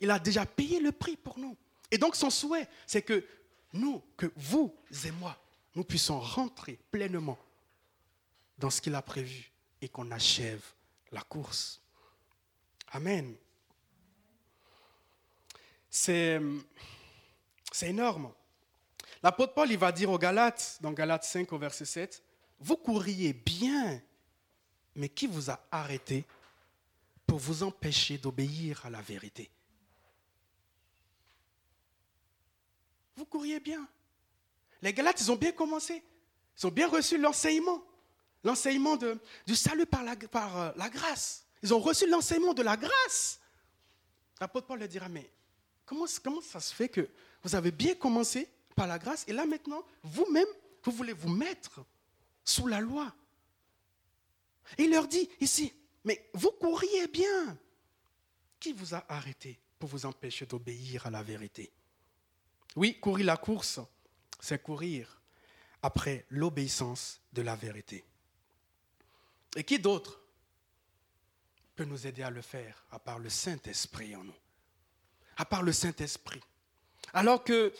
Il 0.01 0.11
a 0.11 0.19
déjà 0.19 0.45
payé 0.45 0.81
le 0.81 0.93
prix 0.93 1.17
pour 1.17 1.39
nous. 1.39 1.57
Et 1.91 1.99
donc 1.99 2.17
son 2.17 2.31
souhait, 2.31 2.69
c'est 2.87 3.03
que 3.03 3.25
nous, 3.73 4.03
que 4.17 4.31
vous 4.37 4.75
et 5.05 5.11
moi, 5.13 5.37
nous 5.75 5.85
puissions 5.85 6.21
rentrer 6.21 6.79
pleinement 6.91 7.39
dans 8.59 8.71
ce 8.71 8.81
qu'il 8.81 8.95
a 8.95 9.03
prévu 9.03 9.51
et 9.81 9.89
qu'on 9.89 10.11
achève 10.11 10.63
la 11.13 11.23
course. 11.23 11.81
Amen. 12.93 13.35
C'est, 15.91 16.41
énorme. 17.83 18.33
L'apôtre 19.23 19.55
Paul, 19.55 19.71
il 19.71 19.79
va 19.79 19.93
dire 19.93 20.11
aux 20.11 20.19
Galates, 20.19 20.79
dans 20.81 20.93
Galates 20.93 21.25
5 21.25 21.53
au 21.53 21.59
verset 21.59 21.85
7, 21.85 22.23
vous 22.61 22.77
courriez 22.77 23.33
bien, 23.33 24.01
mais 24.95 25.09
qui 25.09 25.27
vous 25.27 25.51
a 25.51 25.61
arrêté 25.71 26.25
pour 27.27 27.39
vous 27.39 27.63
empêcher 27.63 28.19
d'obéir 28.19 28.85
à 28.87 28.91
la 28.91 29.01
vérité? 29.01 29.51
Vous 33.17 33.25
courriez 33.25 33.61
bien. 33.61 33.87
Les 34.83 34.93
Galates, 34.93 35.21
ils 35.21 35.33
ont 35.33 35.37
bien 35.37 35.53
commencé. 35.53 36.03
Ils 36.59 36.67
ont 36.67 36.71
bien 36.71 36.89
reçu 36.89 37.19
l'enseignement. 37.19 37.83
L'enseignement 38.45 38.97
du 39.47 39.57
salut 39.57 39.87
par, 39.87 40.59
euh, 40.59 40.73
la 40.77 40.89
grâce. 40.89 41.47
Ils 41.63 41.75
ont 41.75 41.81
reçu 41.81 42.09
l'enseignement 42.09 42.55
de 42.55 42.63
la 42.63 42.77
grâce. 42.77 43.41
L'apôtre 44.41 44.67
Paul 44.67 44.79
leur 44.79 44.89
dira, 44.89 45.09
mais 45.09 45.31
comment, 45.85 46.05
comment 46.23 46.43
ça 46.43 46.61
se 46.61 46.75
fait 46.75 46.89
que 46.89 47.09
vous 47.43 47.55
avez 47.55 47.73
bien 47.73 47.95
commencé 47.95 48.49
par 48.75 48.87
la 48.87 48.99
grâce 48.99 49.25
et 49.27 49.33
là 49.33 49.47
maintenant, 49.47 49.83
vous-même, 50.03 50.47
vous 50.85 50.93
voulez 50.93 51.15
vous 51.15 51.31
mettre 51.31 51.85
sous 52.45 52.67
la 52.67 52.81
loi? 52.81 53.13
il 54.79 54.91
leur 54.91 55.07
dit 55.07 55.29
ici, 55.41 55.73
mais 56.05 56.29
vous 56.35 56.51
courriez 56.53 57.07
bien. 57.09 57.59
Qui 58.59 58.73
vous 58.73 58.95
a 58.95 59.05
arrêté 59.09 59.59
pour 59.79 59.89
vous 59.89 60.07
empêcher 60.07 60.47
d'obéir 60.47 61.07
à 61.07 61.11
la 61.11 61.23
vérité? 61.23 61.73
Oui, 62.77 63.01
courir 63.01 63.27
la 63.27 63.37
course, 63.37 63.81
c'est 64.39 64.63
courir 64.63 65.21
après 65.83 66.27
l'obéissance 66.29 67.21
de 67.33 67.43
la 67.43 67.57
vérité. 67.57 68.05
Et 69.57 69.65
qui 69.65 69.79
d'autre 69.79 70.21
peut 71.75 71.85
nous 71.85 72.07
aider 72.07 72.23
à 72.23 72.31
le 72.31 72.43
faire, 72.43 72.85
à 72.91 72.99
part 72.99 73.19
le 73.19 73.31
Saint-Esprit 73.31 74.15
en 74.15 74.25
nous? 74.25 74.37
À 75.39 75.45
part 75.45 75.63
le 75.63 75.73
Saint-Esprit. 75.73 76.41
Alors 77.13 77.43
que 77.45 77.73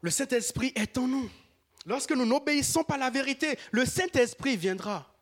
le 0.00 0.10
Saint-Esprit 0.10 0.72
est 0.74 0.96
en 0.96 1.06
nous. 1.06 1.30
Lorsque 1.86 2.12
nous 2.12 2.26
n'obéissons 2.26 2.84
pas 2.84 2.94
à 2.94 2.98
la 2.98 3.10
vérité, 3.10 3.58
le 3.70 3.84
Saint-Esprit 3.84 4.56
viendra 4.56 5.14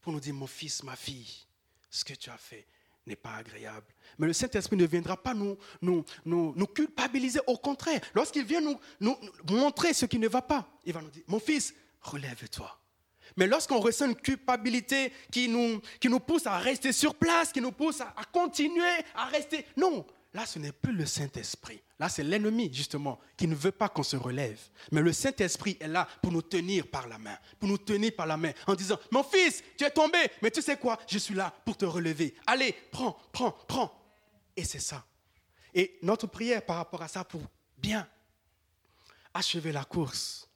pour 0.00 0.12
nous 0.12 0.20
dire, 0.20 0.34
mon 0.34 0.46
fils, 0.46 0.82
ma 0.82 0.96
fille, 0.96 1.46
ce 1.90 2.04
que 2.04 2.14
tu 2.14 2.30
as 2.30 2.36
fait 2.36 2.66
n'est 3.06 3.16
pas 3.16 3.34
agréable. 3.34 3.86
Mais 4.18 4.26
le 4.26 4.32
Saint-Esprit 4.32 4.76
ne 4.76 4.86
viendra 4.86 5.16
pas 5.16 5.34
nous, 5.34 5.56
nous, 5.82 6.04
nous, 6.24 6.66
culpabiliser. 6.66 7.40
Au 7.46 7.56
contraire, 7.56 8.00
lorsqu'il 8.14 8.44
vient 8.44 8.60
nous, 8.60 8.78
nous 9.00 9.16
montrer 9.50 9.92
ce 9.92 10.06
qui 10.06 10.18
ne 10.18 10.28
va 10.28 10.42
pas, 10.42 10.66
il 10.84 10.92
va 10.92 11.02
nous 11.02 11.10
dire, 11.10 11.24
mon 11.26 11.40
fils, 11.40 11.74
relève-toi. 12.00 12.78
Mais 13.36 13.46
lorsqu'on 13.46 13.80
ressent 13.80 14.06
une 14.06 14.14
culpabilité 14.14 15.12
qui 15.30 15.48
nous, 15.48 15.80
qui 15.98 16.08
nous 16.08 16.20
pousse 16.20 16.46
à 16.46 16.58
rester 16.58 16.92
sur 16.92 17.14
place, 17.14 17.52
qui 17.52 17.60
nous 17.60 17.72
pousse 17.72 18.00
à, 18.00 18.14
à 18.16 18.24
continuer 18.24 18.92
à 19.14 19.24
rester... 19.26 19.66
Non, 19.76 20.06
là, 20.34 20.44
ce 20.44 20.58
n'est 20.58 20.72
plus 20.72 20.92
le 20.92 21.06
Saint-Esprit. 21.06 21.80
Là, 21.98 22.08
c'est 22.08 22.24
l'ennemi, 22.24 22.68
justement, 22.72 23.20
qui 23.36 23.46
ne 23.46 23.54
veut 23.54 23.70
pas 23.70 23.88
qu'on 23.88 24.02
se 24.02 24.16
relève. 24.16 24.60
Mais 24.90 25.00
le 25.00 25.12
Saint-Esprit 25.12 25.76
est 25.80 25.88
là 25.88 26.08
pour 26.20 26.32
nous 26.32 26.42
tenir 26.42 26.88
par 26.88 27.06
la 27.06 27.18
main, 27.18 27.38
pour 27.58 27.68
nous 27.68 27.78
tenir 27.78 28.14
par 28.14 28.26
la 28.26 28.36
main, 28.36 28.52
en 28.66 28.74
disant, 28.74 28.98
mon 29.12 29.22
fils, 29.22 29.62
tu 29.78 29.84
es 29.84 29.90
tombé, 29.90 30.18
mais 30.42 30.50
tu 30.50 30.60
sais 30.60 30.76
quoi, 30.76 30.98
je 31.08 31.18
suis 31.18 31.34
là 31.34 31.54
pour 31.64 31.76
te 31.76 31.84
relever. 31.84 32.34
Allez, 32.46 32.74
prends, 32.90 33.16
prends, 33.32 33.52
prends. 33.68 33.92
Et 34.56 34.64
c'est 34.64 34.80
ça. 34.80 35.06
Et 35.72 35.98
notre 36.02 36.26
prière 36.26 36.64
par 36.64 36.76
rapport 36.76 37.02
à 37.02 37.08
ça, 37.08 37.24
pour 37.24 37.42
bien 37.78 38.06
achever 39.32 39.72
la 39.72 39.84
course, 39.84 40.48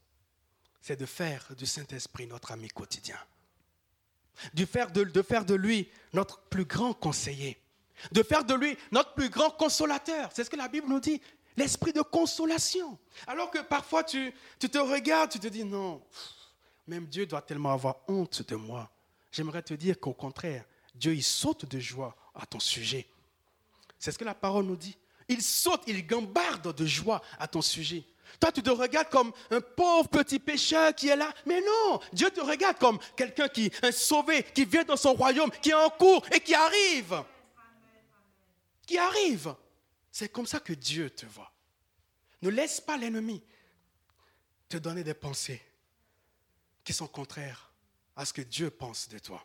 c'est 0.80 0.98
de 0.98 1.06
faire 1.06 1.54
du 1.56 1.66
Saint-Esprit 1.66 2.26
notre 2.26 2.52
ami 2.52 2.68
quotidien. 2.68 3.18
De 4.54 4.64
faire 4.64 4.90
de, 4.90 5.54
lui 5.54 5.88
notre 6.12 6.40
plus 6.42 6.64
grand 6.64 6.94
conseiller 6.94 7.60
de 8.12 8.22
faire 8.22 8.44
de 8.44 8.54
lui 8.54 8.76
notre 8.90 9.14
plus 9.14 9.28
grand 9.28 9.50
consolateur. 9.50 10.30
C'est 10.32 10.44
ce 10.44 10.50
que 10.50 10.56
la 10.56 10.68
Bible 10.68 10.88
nous 10.88 11.00
dit, 11.00 11.20
l'esprit 11.56 11.92
de 11.92 12.02
consolation. 12.02 12.98
Alors 13.26 13.50
que 13.50 13.58
parfois 13.58 14.04
tu, 14.04 14.32
tu 14.58 14.68
te 14.68 14.78
regardes, 14.78 15.30
tu 15.30 15.38
te 15.38 15.48
dis 15.48 15.64
non, 15.64 16.00
même 16.87 17.06
Dieu 17.06 17.26
doit 17.26 17.42
tellement 17.42 17.72
avoir 17.72 17.96
honte 18.08 18.48
de 18.48 18.56
moi. 18.56 18.90
J'aimerais 19.30 19.62
te 19.62 19.74
dire 19.74 20.00
qu'au 20.00 20.14
contraire, 20.14 20.64
Dieu 20.94 21.14
il 21.14 21.22
saute 21.22 21.66
de 21.66 21.78
joie 21.78 22.16
à 22.34 22.46
ton 22.46 22.61
sujet. 22.61 23.06
C'est 23.98 24.12
ce 24.12 24.18
que 24.18 24.24
la 24.24 24.34
parole 24.34 24.64
nous 24.64 24.76
dit. 24.76 24.96
Il 25.28 25.42
saute, 25.42 25.82
il 25.87 26.06
gambarde 26.06 26.74
de 26.74 26.87
joie 26.87 27.20
à 27.38 27.46
ton 27.46 27.61
sujet. 27.61 28.04
Toi, 28.40 28.52
tu 28.52 28.62
te 28.62 28.70
regardes 28.70 29.08
comme 29.08 29.32
un 29.50 29.61
pauvre 29.61 30.08
petit 30.08 30.38
pécheur 30.38 30.94
qui 30.94 31.08
est 31.08 31.16
là. 31.16 31.32
Mais 31.44 31.61
non, 31.61 32.00
Dieu 32.12 32.30
te 32.30 32.40
regarde 32.40 32.78
comme 32.78 32.98
quelqu'un 33.16 33.48
qui, 33.48 33.70
un 33.82 33.92
sauvé, 33.92 34.42
qui 34.54 34.64
vient 34.64 34.84
dans 34.84 34.96
son 34.96 35.14
royaume, 35.14 35.50
qui 35.62 35.70
est 35.70 35.74
en 35.74 35.90
cours 35.90 36.24
et 36.32 36.40
qui 36.40 36.54
arrive 36.54 37.22
qui 38.88 38.98
arrive. 38.98 39.55
C'est 40.11 40.31
comme 40.31 40.46
ça 40.46 40.59
que 40.61 40.72
Dieu 40.72 41.11
te 41.11 41.27
voit. 41.27 41.53
Ne 42.40 42.48
laisse 42.48 42.81
pas 42.81 42.96
l'ennemi 42.96 43.44
te 44.68 44.79
donner 44.79 45.05
des 45.05 45.14
pensées 45.14 45.62
qui 46.83 46.94
sont 46.94 47.07
contraires 47.07 47.70
à 48.16 48.24
ce 48.24 48.33
que 48.33 48.40
Dieu 48.40 48.70
pense 48.70 49.09
de 49.09 49.18
toi. 49.18 49.44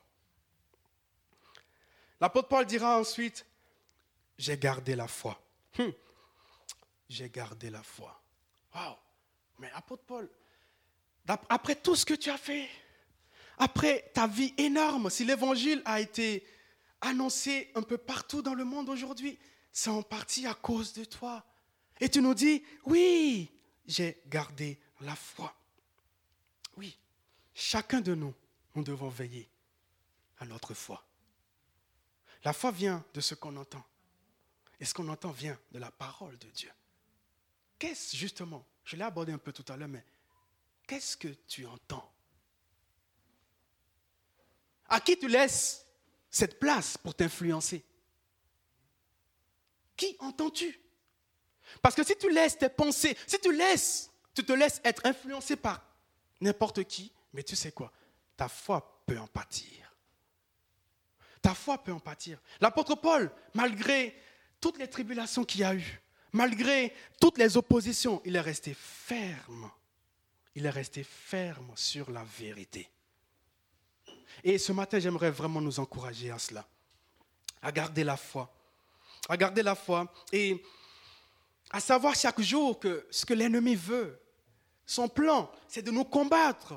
L'apôtre 2.22 2.48
Paul 2.48 2.66
dira 2.66 2.98
ensuite, 2.98 3.46
j'ai 4.38 4.58
gardé 4.58 4.96
la 4.96 5.10
foi. 5.10 5.40
Hum. 5.78 5.92
J'ai 7.10 7.30
gardé 7.30 7.70
la 7.70 7.84
foi. 7.84 8.20
Waouh. 8.74 8.96
Mais 9.60 9.70
apôtre 9.72 10.04
Paul, 10.04 10.30
après 11.50 11.76
tout 11.76 11.96
ce 11.96 12.06
que 12.06 12.14
tu 12.14 12.30
as 12.30 12.38
fait, 12.38 12.70
après 13.58 14.10
ta 14.14 14.26
vie 14.26 14.54
énorme, 14.58 15.10
si 15.10 15.26
l'évangile 15.26 15.82
a 15.86 16.00
été 16.00 16.46
annoncé 17.04 17.72
un 17.76 17.82
peu 17.82 17.98
partout 17.98 18.42
dans 18.42 18.54
le 18.54 18.66
monde 18.66 18.90
aujourd'hui, 18.90 19.38
c'est 19.72 19.90
en 19.90 20.02
partie 20.02 20.48
à 20.48 20.54
cause 20.54 20.94
de 20.94 21.04
toi. 21.04 21.46
Et 22.00 22.10
tu 22.10 22.22
nous 22.22 22.34
dis, 22.34 22.64
oui, 22.86 23.52
j'ai 23.86 24.22
gardé 24.28 24.80
la 25.02 25.16
foi. 25.16 25.54
Oui, 26.78 26.98
chacun 27.54 28.02
de 28.02 28.16
nous, 28.16 28.34
nous 28.76 28.84
devons 28.84 29.10
veiller 29.10 29.50
à 30.40 30.46
notre 30.46 30.74
foi. 30.74 31.06
La 32.44 32.54
foi 32.54 32.72
vient 32.72 33.04
de 33.14 33.22
ce 33.22 33.36
qu'on 33.36 33.56
entend. 33.58 33.84
Et 34.80 34.86
ce 34.86 34.94
qu'on 34.94 35.08
entend 35.08 35.32
vient 35.32 35.58
de 35.72 35.80
la 35.80 35.92
parole 35.92 36.38
de 36.38 36.48
Dieu. 36.50 36.72
Qu'est-ce 37.80 38.16
justement, 38.16 38.66
je 38.84 38.96
l'ai 38.96 39.04
abordé 39.04 39.32
un 39.32 39.38
peu 39.38 39.52
tout 39.52 39.66
à 39.72 39.78
l'heure, 39.78 39.88
mais 39.88 40.04
qu'est-ce 40.88 41.16
que 41.16 41.30
tu 41.48 41.66
entends? 41.66 42.10
À 44.88 45.00
qui 45.00 45.18
tu 45.18 45.28
laisses 45.28 45.86
cette 46.34 46.60
place 46.60 46.98
pour 46.98 47.16
t'influencer. 47.16 47.86
Qui 49.96 50.18
entends-tu? 50.20 50.78
Parce 51.82 51.96
que 51.96 52.04
si 52.04 52.18
tu 52.18 52.30
laisses 52.30 52.58
tes 52.58 52.70
pensées, 52.70 53.16
si 53.28 53.40
tu 53.40 53.56
laisses, 53.56 54.12
tu 54.34 54.44
te 54.44 54.52
laisses 54.52 54.82
être 54.84 55.06
influencé 55.06 55.56
par 55.56 55.86
n'importe 56.42 56.84
qui, 56.86 57.14
mais 57.32 57.44
tu 57.44 57.56
sais 57.56 57.72
quoi? 57.72 57.94
Ta 58.36 58.50
foi 58.50 59.04
peut 59.06 59.20
en 59.20 59.28
pâtir. 59.28 59.96
Ta 61.42 61.54
foi 61.54 61.78
peut 61.78 61.94
en 61.94 62.00
pâtir. 62.00 62.42
L'apôtre 62.60 62.96
Paul, 62.96 63.32
malgré 63.54 64.20
toutes 64.60 64.80
les 64.80 64.90
tribulations 64.90 65.46
qu'il 65.46 65.64
a 65.64 65.76
eu, 65.76 66.02
malgré 66.32 66.96
toutes 67.22 67.38
les 67.38 67.58
oppositions, 67.58 68.22
il 68.26 68.36
est 68.36 68.42
resté 68.42 68.74
ferme. 68.74 69.70
Il 70.56 70.66
est 70.66 70.72
resté 70.72 71.04
ferme 71.04 71.72
sur 71.76 72.10
la 72.10 72.24
vérité. 72.24 72.90
Et 74.44 74.58
ce 74.58 74.72
matin, 74.72 75.00
j'aimerais 75.00 75.32
vraiment 75.32 75.62
nous 75.62 75.80
encourager 75.80 76.32
à 76.32 76.40
cela, 76.40 76.66
à 77.62 77.72
garder 77.72 78.04
la 78.04 78.18
foi, 78.18 78.54
à 79.30 79.38
garder 79.38 79.64
la 79.64 79.76
foi 79.76 80.12
et 80.32 80.64
à 81.70 81.80
savoir 81.80 82.16
chaque 82.16 82.42
jour 82.42 82.80
que 82.80 83.06
ce 83.10 83.26
que 83.26 83.34
l'ennemi 83.34 83.76
veut, 83.76 84.20
son 84.86 85.08
plan, 85.08 85.52
c'est 85.68 85.82
de 85.82 85.92
nous 85.92 86.04
combattre. 86.04 86.74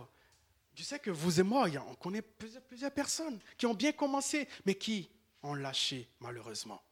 Je 0.74 0.82
sais 0.82 0.98
que 0.98 1.10
vous 1.10 1.40
et 1.40 1.42
moi, 1.42 1.68
on 1.88 1.94
connaît 1.94 2.22
plusieurs, 2.22 2.92
personnes 2.92 3.38
qui 3.56 3.66
ont 3.66 3.74
bien 3.74 3.92
commencé, 3.92 4.46
mais 4.64 4.74
qui 4.74 5.10
ont 5.42 5.54
lâché 5.54 6.08
malheureusement. 6.20 6.82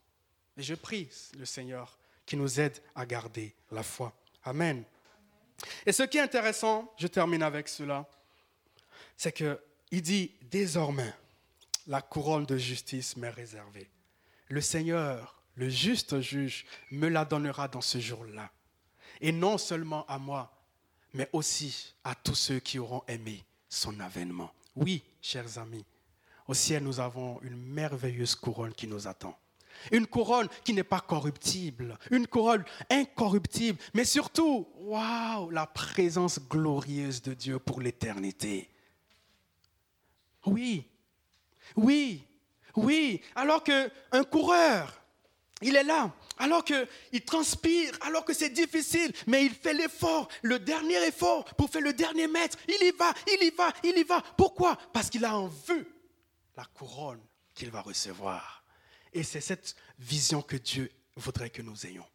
Et 0.56 0.62
je 0.62 0.74
prie 0.74 1.08
le 1.38 1.44
Seigneur 1.44 1.98
qui 2.26 2.36
nous 2.36 2.60
aide 2.60 2.78
à 2.94 3.04
garder 3.04 3.54
la 3.70 3.82
foi. 3.82 4.12
Amen. 4.44 4.84
Et 5.86 5.92
ce 5.92 6.02
qui 6.02 6.18
est 6.18 6.22
intéressant, 6.22 6.92
je 6.98 7.06
termine 7.06 7.42
avec 7.42 7.68
cela, 7.68 8.08
c'est 9.16 9.32
que 9.32 9.60
il 9.94 10.02
dit, 10.02 10.32
désormais, 10.50 11.14
la 11.86 12.02
couronne 12.02 12.46
de 12.46 12.56
justice 12.56 13.16
m'est 13.16 13.30
réservée. 13.30 13.88
Le 14.48 14.60
Seigneur, 14.60 15.40
le 15.54 15.68
juste 15.68 16.20
juge, 16.20 16.66
me 16.90 17.06
la 17.06 17.24
donnera 17.24 17.68
dans 17.68 17.80
ce 17.80 17.98
jour-là. 18.00 18.50
Et 19.20 19.30
non 19.30 19.56
seulement 19.56 20.04
à 20.06 20.18
moi, 20.18 20.52
mais 21.12 21.28
aussi 21.32 21.94
à 22.02 22.16
tous 22.16 22.34
ceux 22.34 22.58
qui 22.58 22.80
auront 22.80 23.04
aimé 23.06 23.44
son 23.68 24.00
avènement. 24.00 24.52
Oui, 24.74 25.04
chers 25.22 25.58
amis, 25.58 25.84
au 26.48 26.54
ciel, 26.54 26.82
nous 26.82 26.98
avons 26.98 27.40
une 27.42 27.56
merveilleuse 27.56 28.34
couronne 28.34 28.74
qui 28.74 28.88
nous 28.88 29.06
attend. 29.06 29.38
Une 29.92 30.08
couronne 30.08 30.48
qui 30.64 30.72
n'est 30.72 30.82
pas 30.82 31.00
corruptible, 31.00 31.96
une 32.10 32.26
couronne 32.26 32.64
incorruptible, 32.90 33.78
mais 33.94 34.04
surtout, 34.04 34.66
waouh, 34.74 35.50
la 35.50 35.68
présence 35.68 36.40
glorieuse 36.40 37.22
de 37.22 37.32
Dieu 37.32 37.60
pour 37.60 37.80
l'éternité. 37.80 38.73
Oui, 40.46 40.86
oui, 41.76 42.26
oui. 42.76 43.20
Alors 43.34 43.62
qu'un 43.62 44.24
coureur, 44.30 45.00
il 45.62 45.76
est 45.76 45.84
là, 45.84 46.12
alors 46.38 46.64
qu'il 46.64 47.24
transpire, 47.24 47.96
alors 48.02 48.24
que 48.24 48.34
c'est 48.34 48.50
difficile, 48.50 49.12
mais 49.26 49.44
il 49.44 49.54
fait 49.54 49.72
l'effort, 49.72 50.28
le 50.42 50.58
dernier 50.58 51.02
effort 51.06 51.44
pour 51.56 51.70
faire 51.70 51.80
le 51.80 51.92
dernier 51.92 52.26
mètre. 52.26 52.58
Il 52.68 52.86
y 52.86 52.90
va, 52.90 53.12
il 53.26 53.46
y 53.46 53.50
va, 53.50 53.72
il 53.82 53.96
y 53.96 54.02
va. 54.02 54.20
Pourquoi? 54.36 54.76
Parce 54.92 55.08
qu'il 55.10 55.24
a 55.24 55.36
en 55.36 55.46
vue 55.46 55.86
la 56.56 56.64
couronne 56.66 57.20
qu'il 57.54 57.70
va 57.70 57.80
recevoir. 57.80 58.64
Et 59.12 59.22
c'est 59.22 59.40
cette 59.40 59.76
vision 59.98 60.42
que 60.42 60.56
Dieu 60.56 60.90
voudrait 61.16 61.50
que 61.50 61.62
nous 61.62 61.86
ayons. 61.86 62.06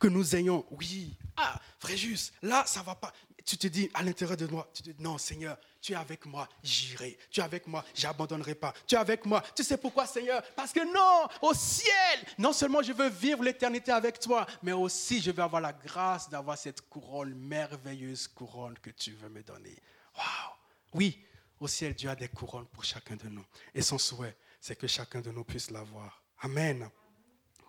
Que 0.00 0.08
nous 0.08 0.34
ayons, 0.34 0.66
oui, 0.72 1.16
ah, 1.36 1.60
Fréjus, 1.78 2.32
là, 2.42 2.64
ça 2.66 2.82
va 2.82 2.96
pas. 2.96 3.12
Tu 3.44 3.56
te 3.56 3.68
dis 3.68 3.88
à 3.94 4.02
l'intérieur 4.02 4.36
de 4.36 4.46
moi, 4.46 4.68
tu 4.74 4.82
te 4.82 4.90
dis, 4.90 5.02
non, 5.02 5.18
Seigneur, 5.18 5.56
tu 5.88 5.94
es 5.94 5.96
avec 5.96 6.26
moi, 6.26 6.46
j'irai. 6.62 7.16
Tu 7.30 7.40
es 7.40 7.42
avec 7.42 7.66
moi, 7.66 7.82
j'abandonnerai 7.94 8.54
pas. 8.54 8.74
Tu 8.86 8.94
es 8.94 8.98
avec 8.98 9.24
moi. 9.24 9.42
Tu 9.56 9.64
sais 9.64 9.78
pourquoi, 9.78 10.06
Seigneur? 10.06 10.42
Parce 10.54 10.70
que 10.70 10.80
non, 10.80 11.26
au 11.40 11.54
ciel, 11.54 12.26
non 12.36 12.52
seulement 12.52 12.82
je 12.82 12.92
veux 12.92 13.08
vivre 13.08 13.42
l'éternité 13.42 13.90
avec 13.90 14.20
toi, 14.20 14.46
mais 14.62 14.72
aussi 14.72 15.22
je 15.22 15.30
veux 15.30 15.42
avoir 15.42 15.62
la 15.62 15.72
grâce 15.72 16.28
d'avoir 16.28 16.58
cette 16.58 16.82
couronne, 16.90 17.32
merveilleuse 17.34 18.28
couronne 18.28 18.78
que 18.80 18.90
tu 18.90 19.12
veux 19.12 19.30
me 19.30 19.42
donner. 19.42 19.74
Waouh 20.14 20.56
Oui, 20.92 21.24
au 21.58 21.66
ciel, 21.66 21.94
Dieu 21.94 22.10
a 22.10 22.14
des 22.14 22.28
couronnes 22.28 22.66
pour 22.66 22.84
chacun 22.84 23.16
de 23.16 23.28
nous. 23.28 23.46
Et 23.74 23.80
son 23.80 23.96
souhait, 23.96 24.36
c'est 24.60 24.76
que 24.76 24.86
chacun 24.86 25.22
de 25.22 25.30
nous 25.30 25.44
puisse 25.44 25.70
l'avoir. 25.70 26.22
Amen. 26.40 26.90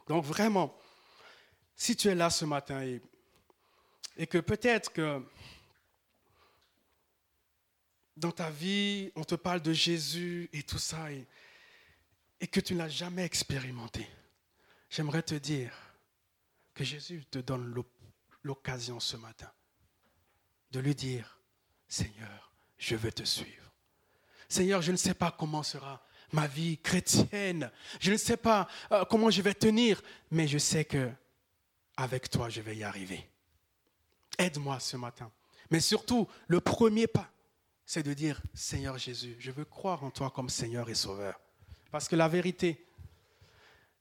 Donc 0.09 0.25
vraiment, 0.25 0.77
si 1.73 1.95
tu 1.95 2.09
es 2.09 2.15
là 2.15 2.29
ce 2.29 2.43
matin 2.43 2.81
et, 2.83 3.01
et 4.17 4.27
que 4.27 4.39
peut-être 4.39 4.91
que 4.91 5.23
dans 8.19 8.31
ta 8.31 8.49
vie, 8.49 9.11
on 9.15 9.23
te 9.23 9.35
parle 9.35 9.61
de 9.61 9.73
Jésus 9.73 10.49
et 10.53 10.63
tout 10.63 10.77
ça, 10.77 11.11
et, 11.11 11.25
que 12.47 12.59
tu 12.59 12.75
n'as 12.75 12.89
jamais 12.89 13.23
expérimenté, 13.23 14.07
j'aimerais 14.89 15.23
te 15.23 15.35
dire 15.35 15.73
que 16.73 16.83
Jésus 16.83 17.25
te 17.29 17.39
donne 17.39 17.73
l'occasion 18.43 18.99
ce 18.99 19.17
matin 19.17 19.51
de 20.71 20.79
lui 20.79 20.95
dire, 20.95 21.39
Seigneur, 21.87 22.51
je 22.77 22.95
veux 22.95 23.11
te 23.11 23.23
suivre. 23.23 23.73
Seigneur, 24.47 24.81
je 24.81 24.91
ne 24.91 24.97
sais 24.97 25.13
pas 25.13 25.31
comment 25.31 25.63
sera 25.63 26.03
ma 26.31 26.47
vie 26.47 26.77
chrétienne. 26.77 27.71
Je 27.99 28.11
ne 28.11 28.17
sais 28.17 28.37
pas 28.37 28.67
euh, 28.91 29.03
comment 29.05 29.29
je 29.29 29.41
vais 29.41 29.53
tenir, 29.53 30.01
mais 30.31 30.47
je 30.47 30.57
sais 30.57 30.85
que 30.85 31.11
avec 31.97 32.29
toi, 32.29 32.49
je 32.49 32.61
vais 32.61 32.77
y 32.77 32.83
arriver. 32.83 33.27
Aide-moi 34.37 34.79
ce 34.79 34.95
matin. 34.95 35.31
Mais 35.69 35.79
surtout, 35.79 36.27
le 36.47 36.61
premier 36.61 37.07
pas, 37.07 37.29
c'est 37.89 38.03
de 38.03 38.13
dire, 38.13 38.39
Seigneur 38.53 38.99
Jésus, 38.99 39.35
je 39.39 39.49
veux 39.49 39.65
croire 39.65 40.03
en 40.03 40.11
toi 40.11 40.29
comme 40.29 40.47
Seigneur 40.47 40.87
et 40.91 40.93
Sauveur. 40.93 41.39
Parce 41.89 42.07
que 42.07 42.15
la 42.15 42.27
vérité, 42.27 42.85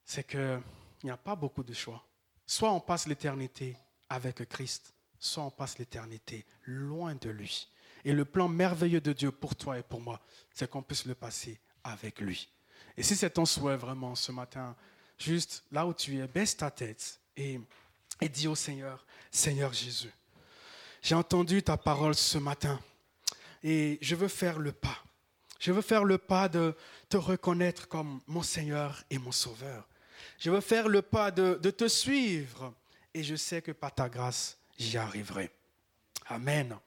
c'est 0.04 0.26
qu'il 0.26 0.60
n'y 1.04 1.10
a 1.10 1.16
pas 1.16 1.34
beaucoup 1.34 1.62
de 1.62 1.72
choix. 1.72 2.04
Soit 2.46 2.70
on 2.70 2.80
passe 2.80 3.06
l'éternité 3.06 3.78
avec 4.10 4.46
Christ, 4.46 4.92
soit 5.18 5.42
on 5.42 5.50
passe 5.50 5.78
l'éternité 5.78 6.44
loin 6.66 7.14
de 7.14 7.30
lui. 7.30 7.66
Et 8.04 8.12
le 8.12 8.26
plan 8.26 8.46
merveilleux 8.46 9.00
de 9.00 9.14
Dieu 9.14 9.32
pour 9.32 9.56
toi 9.56 9.78
et 9.78 9.82
pour 9.82 10.02
moi, 10.02 10.20
c'est 10.52 10.68
qu'on 10.68 10.82
puisse 10.82 11.06
le 11.06 11.14
passer 11.14 11.58
avec 11.82 12.20
lui. 12.20 12.46
Et 12.94 13.02
si 13.02 13.16
c'est 13.16 13.30
ton 13.30 13.46
souhait 13.46 13.78
vraiment 13.78 14.14
ce 14.14 14.32
matin, 14.32 14.76
juste 15.16 15.64
là 15.72 15.86
où 15.86 15.94
tu 15.94 16.18
es, 16.18 16.28
baisse 16.28 16.58
ta 16.58 16.70
tête 16.70 17.18
et, 17.38 17.58
et 18.20 18.28
dis 18.28 18.48
au 18.48 18.54
Seigneur, 18.54 19.06
Seigneur 19.30 19.72
Jésus, 19.72 20.12
j'ai 21.00 21.14
entendu 21.14 21.62
ta 21.62 21.78
parole 21.78 22.14
ce 22.14 22.36
matin 22.36 22.78
et 23.62 23.98
je 24.00 24.14
veux 24.14 24.28
faire 24.28 24.58
le 24.58 24.72
pas. 24.72 25.04
Je 25.58 25.72
veux 25.72 25.82
faire 25.82 26.04
le 26.04 26.18
pas 26.18 26.48
de 26.48 26.74
te 27.08 27.16
reconnaître 27.16 27.88
comme 27.88 28.20
mon 28.26 28.42
Seigneur 28.42 29.02
et 29.10 29.18
mon 29.18 29.32
Sauveur. 29.32 29.88
Je 30.38 30.50
veux 30.50 30.60
faire 30.60 30.88
le 30.88 31.02
pas 31.02 31.30
de, 31.30 31.54
te 31.70 31.88
suivre 31.88 32.74
et 33.14 33.24
je 33.24 33.34
sais 33.34 33.60
que 33.60 33.72
par 33.72 33.94
ta 33.94 34.08
grâce, 34.08 34.58
j'y 34.78 34.96
arriverai. 34.96 35.50
Amen. 36.26 36.78